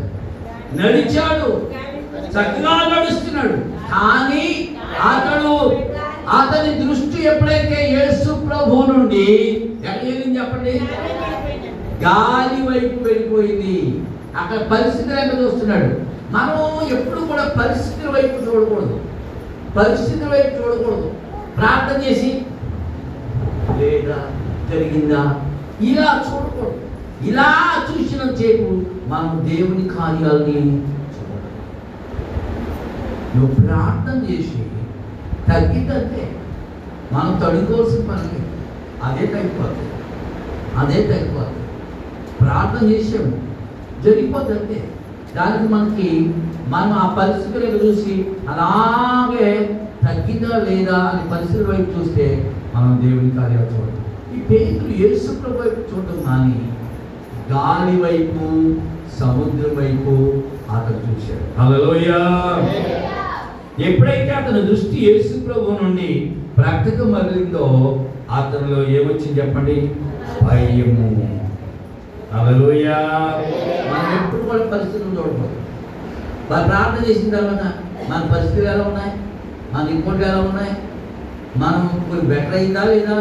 [0.81, 1.49] నడిచాడు.
[2.33, 3.57] చక్కగా నడుస్తున్నాడు.
[3.91, 4.45] కానీ
[5.03, 5.53] అతడు
[6.29, 9.25] అతని దృష్టి ఎప్పుడైతే యేసు ప్రభు నుండి
[10.11, 10.73] ఏం చెప్పండి?
[12.05, 14.03] గాలి వైపు వెళ్ళిపోయింది.
[14.41, 15.89] అక్కడ పరిస్థితి వైపు చూస్తున్నాడు?
[16.31, 16.59] మనం
[16.97, 18.99] ఎప్పుడు కూడా పరిస్థితుల వైపు చూడకూడదు.
[19.77, 21.09] పరిస్థితుల వైపు చూడకూడదు.
[21.57, 22.31] ప్రార్థన చేసి
[23.79, 24.19] లేదా
[24.71, 25.23] జరిగిందా?
[25.81, 26.77] ఇలా చూడకూడదు.
[27.29, 27.49] ఇలా
[27.89, 28.67] చూసిన చేపు
[29.07, 30.61] మనం దేవుని కార్యాలని
[31.15, 31.49] చూడాలి
[33.35, 34.61] నువ్వు ప్రార్థన చేసి
[35.47, 36.23] తగ్గిద్దంటే
[37.13, 38.47] మనం తడుకోవాల్సిన పని లేదు.
[39.05, 39.87] అదే తగ్గిపోతుంది
[40.81, 41.59] అదే తగ్గిపోతుంది
[42.39, 43.31] ప్రార్థన చేసాము
[44.03, 44.79] జరిగిపోతుంది అంతే
[45.35, 46.09] దానికి మనకి
[46.69, 48.13] మనం ఆ పరిస్థితులను చూసి
[48.51, 49.49] అలాగే
[50.05, 52.25] తగ్గిందా లేదా అని పరిస్థితుల వైపు చూస్తే
[52.75, 53.97] మనం దేవుని కార్యాలు చూడటం
[54.35, 56.55] ఈ పేదలు యేసుప్రభు వైపు చూడటం కానీ
[57.51, 58.45] గాలి వైపు
[59.19, 60.13] సముద్రం వైపు
[60.71, 61.45] అతను చూశాడు.
[61.57, 62.19] హల్లెలూయా
[63.79, 67.65] ఎప్పుడైతే అతని దృష్టి యేసు ప్రభు నుండి ప్రక్కకు మరలిందో
[68.31, 69.91] అతనిలో ఏమొచ్చింది చెప్పండి?
[70.45, 71.07] భయము.
[72.33, 72.97] హల్లెలూయా.
[73.91, 75.57] మనం ఎప్పుడు కూడా పరిస్థితులు చూడకూడదు
[76.51, 77.63] వాళ్ళు ప్రార్థన చేసిన తర్వాత
[78.09, 79.11] మన పరిస్థితులు ఎలా ఉన్నాయి?
[79.73, 80.73] మన ఇంకోటి ఎలా ఉన్నాయి?
[81.57, 83.17] మనం కొంచెం బెటర్ అయిందా లేదా?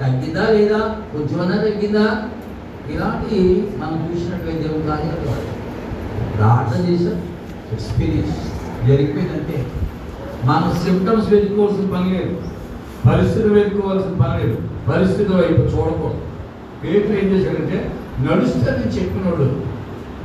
[0.00, 0.80] తగ్గిందా లేదా?
[1.12, 2.06] కొంచెమన్నా తగ్గిందా?
[2.94, 5.26] ఇలాంటి మనం చూసినట్లయితే దేవుని
[6.36, 7.18] ప్రార్థన చేసాం
[7.72, 9.66] ఎక్స్పీరియన్స్ జరిగిపోయిందంటే
[10.44, 12.34] మనం సిమ్టమ్స్ వెతుక్కోవాల్సిన పని లేదు.
[13.08, 14.58] పరిస్థితులు వెతుక్కోవాల్సిన పని లేదు.
[14.90, 16.20] పరిస్థితుల వైపు చూడకూడదు.
[16.82, 17.78] పేరు ఏం చేశాడంటే
[18.20, 19.46] నడుస్తానని చెప్పినోడు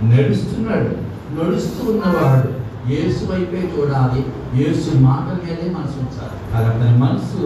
[0.05, 0.91] నడుస్తున్నాడు
[1.37, 2.49] నడుస్తూ ఉన్నవాడు
[2.93, 4.21] యేసు వైపే చూడాలి.
[4.63, 6.35] యేసు మాట మీదే మనసు ఉంచాలి.
[6.55, 7.41] అది అతని మనసు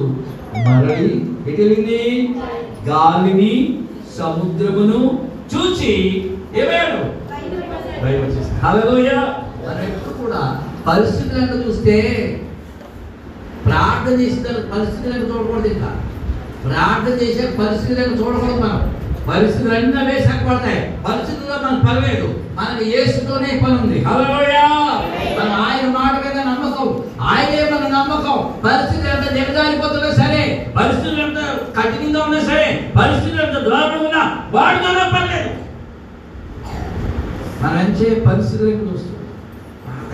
[0.67, 1.09] మరలి
[1.47, 1.99] ఎటెళ్ళింది
[2.89, 3.51] గాలిని
[4.17, 4.99] సముద్రమును
[5.53, 5.93] చూచి
[6.55, 6.99] ఏమేడు?
[8.03, 10.41] మనం ఎప్పుడు కూడా
[10.89, 11.95] పరిస్థితులను చూస్తే
[13.65, 15.89] ప్రార్థన చేసిన పరిస్థితులను చూడకూడదు ఇంకా.
[16.65, 18.79] ప్రార్థన చేసే పరిస్థితులను చూడకూడదు మనం.
[19.27, 20.13] పరిస్థితులు అన్నీ అవే
[20.45, 22.27] పడతాయి పరిస్థితుల్లో మనకు పర్లేదు
[22.57, 23.97] మనకి ఏసుతోనే పని ఉంది
[25.37, 26.87] మనం ఆయన మాట మీద నమ్మకం.
[27.29, 28.37] ఆయనే మన నమ్మకం.
[28.65, 30.41] పరిస్థితులు ఎంత దిగజారిపోతున్నా సరే
[30.77, 31.39] పరిస్థితులు ఎంత
[31.77, 32.67] కఠినంగా ఉన్నా సరే
[32.97, 34.23] పరిస్థితులు ఎంత దూరంగా ఉన్నా
[34.55, 35.51] వాడుకోవడం పర్లేదు
[37.61, 38.09] మనం ఎంచే
[38.87, 39.08] చూస్తాం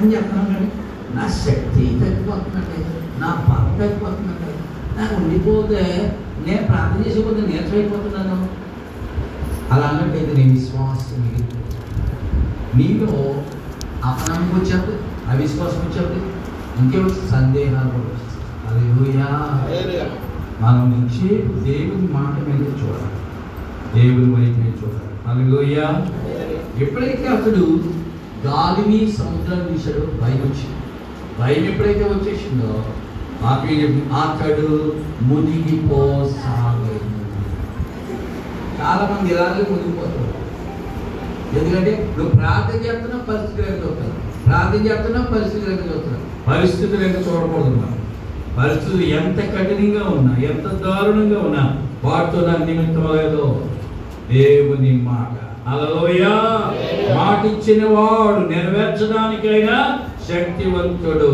[0.03, 0.71] చేస్తున్నాం కానీ
[1.15, 2.85] నా శక్తి తగ్గిపోతుందండి
[3.19, 4.53] నా బలం తగ్గిపోతుందండి
[4.99, 6.13] నాకు ఉండిపోతే
[6.47, 8.49] నేను ప్రార్థన చేసిపోతే నీరసమైపోతున్నాను.
[9.71, 11.31] అలా అన్నట్టయితే నీ విశ్వాసం
[12.75, 13.35] నీలో
[14.05, 14.95] అపనమ్మకం వచ్చేప్పుడు
[15.29, 16.35] అవిశ్వాసం వచ్చేప్పుడు
[16.81, 20.09] ఇంకేమొచ్చి సందేహాలు కూడా వచ్చేస్తాయి
[20.61, 23.19] మనం నుంచి దేవుని మాట మీద చూడాలి.
[23.95, 25.27] దేవుని వైపు మీద చూడాలి.
[25.27, 26.05] హల్లెలూయా.
[26.83, 27.83] ఎప్పుడైతే అతడు
[28.45, 30.79] గాలిని సముద్రం తీశాడు భయం వచ్చింది
[31.39, 32.71] భయం ఎప్పుడైతే వచ్చేసిందో
[33.41, 33.67] మాకు
[34.21, 34.67] అతడు
[35.27, 37.11] మునిగిపోసాగేను
[38.77, 40.31] చాలా మంది ఇలాగే మునిగిపోతారు.
[41.57, 44.15] ఎందుకంటే నువ్వు ప్రార్థన చేస్తున్నా పరిస్థితి లేక చూస్తాను
[44.47, 47.91] ప్రార్థన చేస్తున్నా పరిస్థితులు లేక చూస్తున్నావు పరిస్థితి లేక చూడకూడదు
[48.57, 51.63] పరిస్థితులు ఎంత కఠినంగా ఉన్నా ఎంత దారుణంగా ఉన్నా
[52.03, 53.45] వాటితో నాకు నిమిత్తం లేదో
[54.29, 55.34] దేవుని మాట.
[55.71, 56.23] అలలోయ
[57.17, 59.77] మాటిచ్చిన వాడు నెరవేర్చడానికైనా
[60.27, 61.31] శక్తివంతుడు.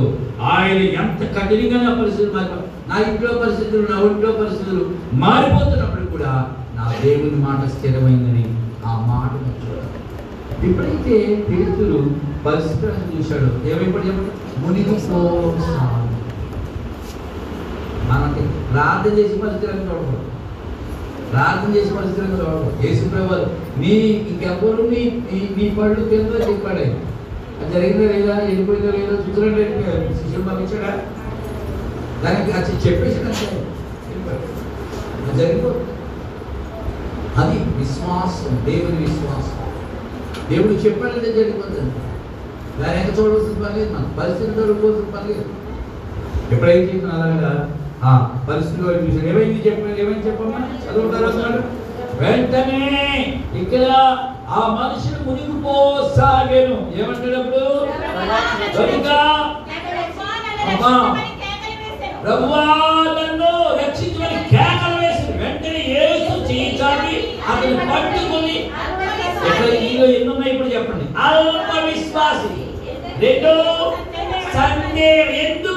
[0.54, 2.58] ఆయన ఎంత కఠినంగా నా పరిస్థితులు మారిపో
[2.90, 4.84] నా ఇంట్లో పరిస్థితులు నా ఒంట్లో పరిస్థితులు
[5.24, 6.32] మారిపోతున్నప్పుడు కూడా
[6.78, 8.46] నా దేవుని మాట స్థిరమైందని
[8.86, 9.90] ఆ మాట చూడాలి
[10.68, 11.16] ఎప్పుడైతే
[11.50, 12.00] పేతులు
[12.46, 13.50] పరిస్థితులను చూశాడు.
[13.72, 14.32] ఏమైపోయి చెప్పండి?
[18.10, 20.28] మనకి ప్రార్థన చేసి పరిస్థితులను చూడకూడదు.
[21.32, 23.90] ప్రార్థన చేసే పరిస్థితులను రావడం యేసు ప్రభువారు నీ
[24.32, 26.80] ఇంకెవ్వరు నీ నీ పళ్ళు తిందో చెప్పాడు.
[26.80, 26.94] ఆయన.
[27.62, 28.36] అది జరిగిందో లేదా?
[28.36, 29.14] వెళ్ళిపోయిందో లేదో?
[29.14, 31.02] చూసినట్టు శిష్యులు పంపించాడా?
[32.24, 33.62] దానికి అది చెప్పేసి అది
[35.38, 35.76] జరిగిపో
[37.38, 39.58] అది విశ్వాసం దేవుని విశ్వాసం.
[40.50, 41.92] దేవుడు చెప్పాడంటే జరిగిపోతుంది.
[42.82, 45.46] దాని ఎంత చూడవలసిన పని లేదు మన పరిస్థితి చూడవలసిన పని లేదు.
[46.52, 47.81] ఎప్పుడైతే చేసిన అలాగా?
[48.48, 49.28] పరిస్థితులు వాళ్ళు చూశారు.
[49.32, 50.60] ఏమైంది చెప్పండి ఏమైంది చెప్పమ్మా?
[50.84, 51.60] చదువుతారు అసలు?
[52.22, 52.82] వెంటనే
[53.62, 53.84] ఇక్కడ
[54.56, 56.78] ఆ మనిషిని మునిగిపోసాగాను.
[57.00, 57.64] ఏమంటాడు అప్పుడు?
[62.24, 62.64] ప్రభువా
[63.18, 67.16] నన్ను రక్షించమని కేకలు వేసి వెంటనే ఏసు చేయించాలి
[67.52, 68.56] అతను పట్టుకుని
[69.50, 71.06] ఇక్కడ ఈలో ఎన్ని ఉన్నాయి ఇప్పుడు చెప్పండి.
[71.28, 72.52] అల్ప విశ్వాసి.
[73.24, 73.54] రెండు
[74.56, 75.30] సందేహం.
[75.46, 75.71] ఎందుకు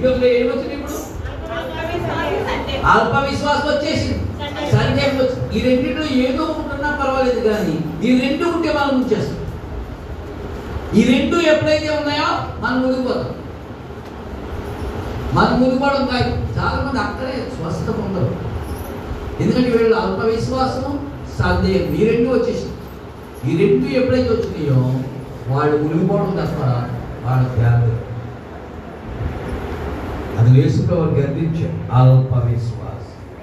[0.00, 0.98] ఇంకొకరు ఏమొచ్చింది ఇప్పుడు?
[2.92, 4.18] అల్ప విశ్వాసం వచ్చేసింది
[4.74, 7.74] సందేహం వచ్చింది ఈ రెండింటిలో ఏదో ఉంటున్నా పర్వాలేదు కానీ
[8.06, 9.36] ఈ రెండు ఉంటే మనం ముంచేస్తాం.
[10.98, 12.30] ఈ రెండు ఎప్పుడైతే ఉన్నాయో
[12.62, 13.34] మనం మునిగిపోతాం.
[15.36, 16.32] మనం మునిగిపోవడం కాదు.
[16.56, 18.32] చాలా మంది అక్కడే స్వస్థ పొందరు.
[19.42, 20.90] ఎందుకంటే వీళ్ళు అల్ప విశ్వాసము
[21.38, 22.76] సందేహం ఈ రెండు వచ్చేసింది.
[23.48, 24.80] ఈ రెండు ఎప్పుడైతే వచ్చినాయో
[25.52, 26.60] వాళ్ళు మునిగిపోవడం తప్ప
[27.26, 27.99] వాళ్ళు తేలలేదు
[30.40, 33.34] అది అది యేసుప్రభు గర్దించాడు అల్ప విశ్వాసం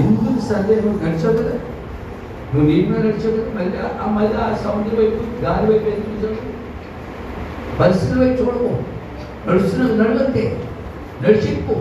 [0.00, 1.58] ఎందుకు సందేహం గడిచావు కదా?
[2.54, 3.60] నువ్వు నీటిలో నడిచావు కదా?
[3.60, 6.54] మళ్ళీ ఆ మళ్ళీ ఆ సముద్రం వైపు గాలి వైపు ఎందుకు చూసావు?
[7.80, 8.94] పరిస్థితుల వైపు చూడవు
[9.50, 10.60] నడుస్తున్న నడవంతే.
[11.22, 11.74] నడిచిపో.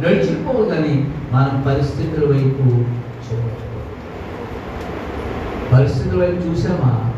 [0.00, 3.80] నడిచిపోవు కానీ మనం పరిస్థితుల వైపు చూడకూడదు.
[5.72, 7.12] పరిస్థితుల వైపు చూసామా?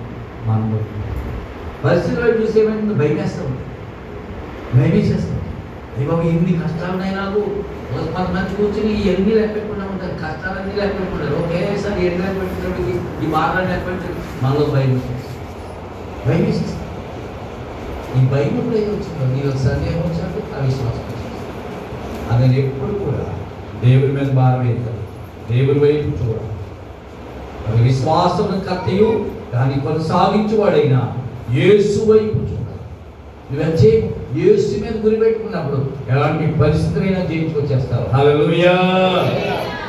[0.46, 0.86] మనం.
[1.84, 3.18] పరిస్థితుల వైపు చూసేమైంది భయం
[4.74, 5.31] భయమేసేస్తాం
[5.94, 7.40] అయ్యి బాబు ఎన్ని కష్టాలున్నాయి నాకు.
[7.92, 13.30] ఒక కొంతమంది కూర్చుని ఇవన్నీ లెక్క పెట్టుకుంటా ఉంటారు కష్టాలన్నీ లెక్క పెట్టుకుంటారు ఒకేసారి ఎన్ని లెక్క పెట్టుకున్నప్పటికీ ఈ
[13.30, 14.08] బాధలు లెక్క పెట్టి
[14.42, 14.94] మనలో భయం
[16.26, 16.46] భయం
[18.12, 19.26] ఈ భయం ఎప్పుడు ఏం వచ్చిందో?
[19.34, 21.28] నీ ఒక సందేహం వచ్చినట్టు అవిశ్వాసం వచ్చింది.
[22.30, 23.22] అతను ఎప్పుడు కూడా
[23.82, 24.92] దేవుడి మీద భారం వేయాలి
[25.48, 26.48] దేవుడి వైపు చూడాలి.
[27.68, 29.08] అది విశ్వాసం కర్తయు
[29.52, 31.00] దాన్ని కొనసాగించేవాడైనా
[31.58, 32.82] యేసు వైపు చూడాలి.
[33.50, 33.92] నువ్వెంచే
[34.36, 35.78] యేసు మీద గురి పెట్టుకున్నప్పుడు
[36.10, 38.74] ఎలాంటి పరిస్థితులైనా జయించుకొచ్చేస్తావు హల్లెలూయా.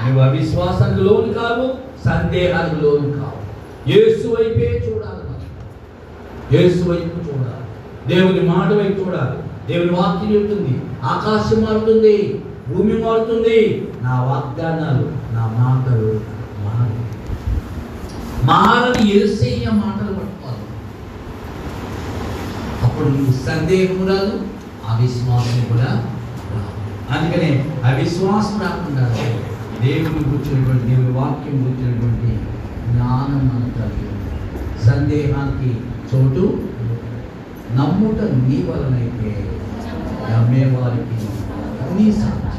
[0.05, 1.65] నువ్వు అవిశ్వాసానికి లోను కావు
[2.05, 3.37] సందేహానికి లోను కావు.
[3.89, 5.49] యేసు వైపే చూడాలి మనం.
[6.53, 7.63] యేసు వైపు చూడాలి.
[8.07, 9.37] దేవుని మాట వైపు చూడాలి.
[9.67, 10.73] దేవుని వాక్యం చెప్తుంది
[11.03, 12.15] ఆకాశం మారుతుంది
[12.67, 13.59] భూమి మారుతుంది
[14.01, 16.11] నా వాగ్దానాలు నా మాటలు
[16.65, 16.95] మారు
[18.45, 19.13] మారని
[19.83, 20.12] మాటలు
[23.03, 24.35] అప్పుడు నీకు సందేహం రాదు
[24.89, 26.05] అవిశ్వాసం కూడా రాదు.
[27.13, 27.49] అందుకనే
[27.83, 29.05] అవిశ్వాసం రాకుండా
[29.81, 32.29] దేవుని కూర్చున్నటువంటి దేవుని వాక్యం కూర్చున్నటువంటి
[32.87, 34.07] జ్ఞానం మనకు కలిగి
[34.85, 35.71] సందేహానికి
[36.09, 36.45] చోటు
[37.75, 39.33] నమ్ముట నీ వలనైతే
[40.29, 41.19] నమ్మేవారికి
[41.95, 42.57] నీ సాధ్యం.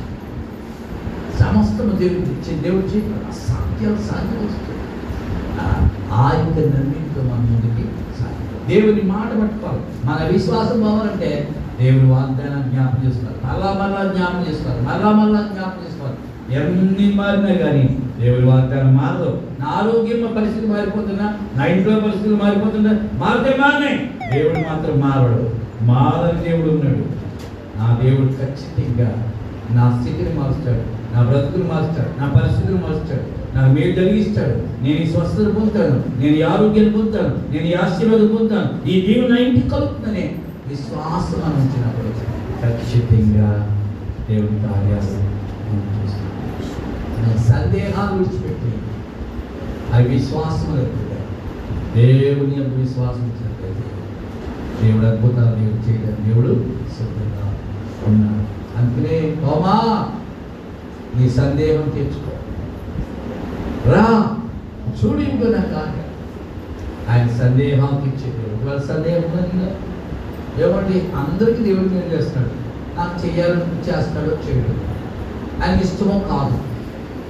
[1.41, 4.73] సమస్తము దేవుడు ఇచ్చే దేవుడు చెప్పిన సాధ్యాలు సాధ్యమవుతుంది
[6.15, 7.85] ఆ యొక్క నమ్మికతో మన ముందుకి
[8.69, 9.83] దేవుని మాట పట్టుకోవాలి.
[10.05, 11.49] మన విశ్వాసం పోవాలంటే
[11.81, 13.39] దేవుని వాగ్దానం జ్ఞాపం చేసుకోవాలి.
[13.47, 14.83] మళ్ళా మళ్ళా జ్ఞాపం చేసుకోవాలి.
[14.87, 16.17] మళ్ళా మళ్ళా జ్ఞాపం చేసుకోవాలి.
[16.55, 19.43] ఎన్ని మారినా కానీ దేవుని వాగ్దానం మారదు.
[19.61, 25.51] నా ఆరోగ్యం పరిస్థితి మారిపోతున్నా నా ఇంట్లో పరిస్థితులు మారిపోతున్నా మారితే మారినాయి దేవుడు మాత్రం మారడు.
[25.85, 27.05] మారని దేవుడు ఉన్నాడు.
[27.79, 29.33] నా దేవుడు ఖచ్చితంగా
[29.71, 31.15] నా స్థితిని మారుస్తాడు.
[31.15, 32.21] నా బ్రతుకుని మారుస్తాడు.
[32.21, 33.34] నా పరిస్థితిని మారుస్తాడు.
[33.55, 36.23] నాకు మేలు కలిగిస్తాడు నేను ఈ స్వస్థత పొందుతాను.
[36.23, 37.53] నేను ఈ ఆరోగ్యాన్ని పొందుతాను.
[37.53, 38.89] నేను ఈ ఆశీర్వాదం పొందుతాను.
[38.89, 40.35] ఈ దీవు నా ఇంటికి కలుగుతుందనే
[40.69, 42.11] విశ్వాసం అందించినప్పుడు
[42.63, 43.51] ఖచ్చితంగా
[44.31, 45.35] దేవుని కార్యాలు
[47.49, 48.73] సందేహాలు విడిచిపెట్టి.
[49.93, 50.71] అవి విశ్వాసం
[51.95, 53.85] దేవుని యొక్క విశ్వాసం ఇచ్చినట్లయితే
[54.83, 56.53] దేవుడు అద్భుతాలు దేవుడు చేయడం దేవుడు
[56.97, 57.47] సిద్ధంగా
[58.09, 58.45] ఉన్నాడు.
[58.79, 59.77] అందుకనే తోమా
[61.17, 62.33] నీ సందేహం తెచ్చుకో
[63.91, 64.05] రా
[64.99, 66.01] చూడింపు ఇంకో నా కార్యం
[67.11, 69.69] ఆయన సందేహానికి ఇచ్చేది ఒకవేళ సందేహం ఉందా
[70.59, 72.53] ఏమండి అందరికీ దేవుడు మేలు చేస్తున్నాడు?
[72.97, 74.75] నాకు చేయాలని చేస్తాడో చేయడు.
[75.61, 76.57] ఆయన ఇష్టమో కాదు.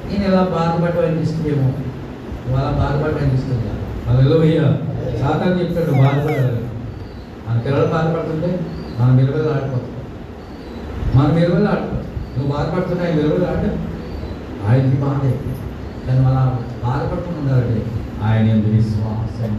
[0.08, 1.68] నేను ఎలా బాధపడటం ఆయనకి ఇష్టమేమో?
[2.40, 3.80] నువ్వు అలా బాధపడటం ఆయనకి ఇష్టం కాదు.
[4.10, 4.58] అలలోయ
[5.60, 6.60] చెప్తాడు బాధపడాలి.
[7.46, 8.50] మన పిల్లలు బాధపడుతుంటే
[8.98, 9.90] మన విలువలు ఆడిపోతాం
[11.16, 12.00] మన విలువలు ఆడిపోతాం
[12.34, 13.64] నువ్వు బాధపడుతున్నా ఆయన విలువలు ఆడ
[14.68, 15.52] ఆయనకి బాధ కానీ
[16.06, 16.36] మన
[16.84, 17.80] బాధపడుతూ ఉండాలంటే
[18.24, 19.52] ఆయన విశ్వాసం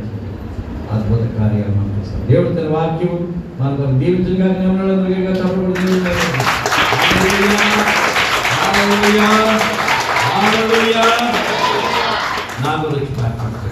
[0.92, 2.22] అద్భుత కార్యాలు మనం చేస్తాం.
[2.28, 3.14] దేవుడు తన వాక్యం
[3.60, 4.48] మనకు దీవించగా
[12.64, 13.65] నా గురించి ప్రార్థన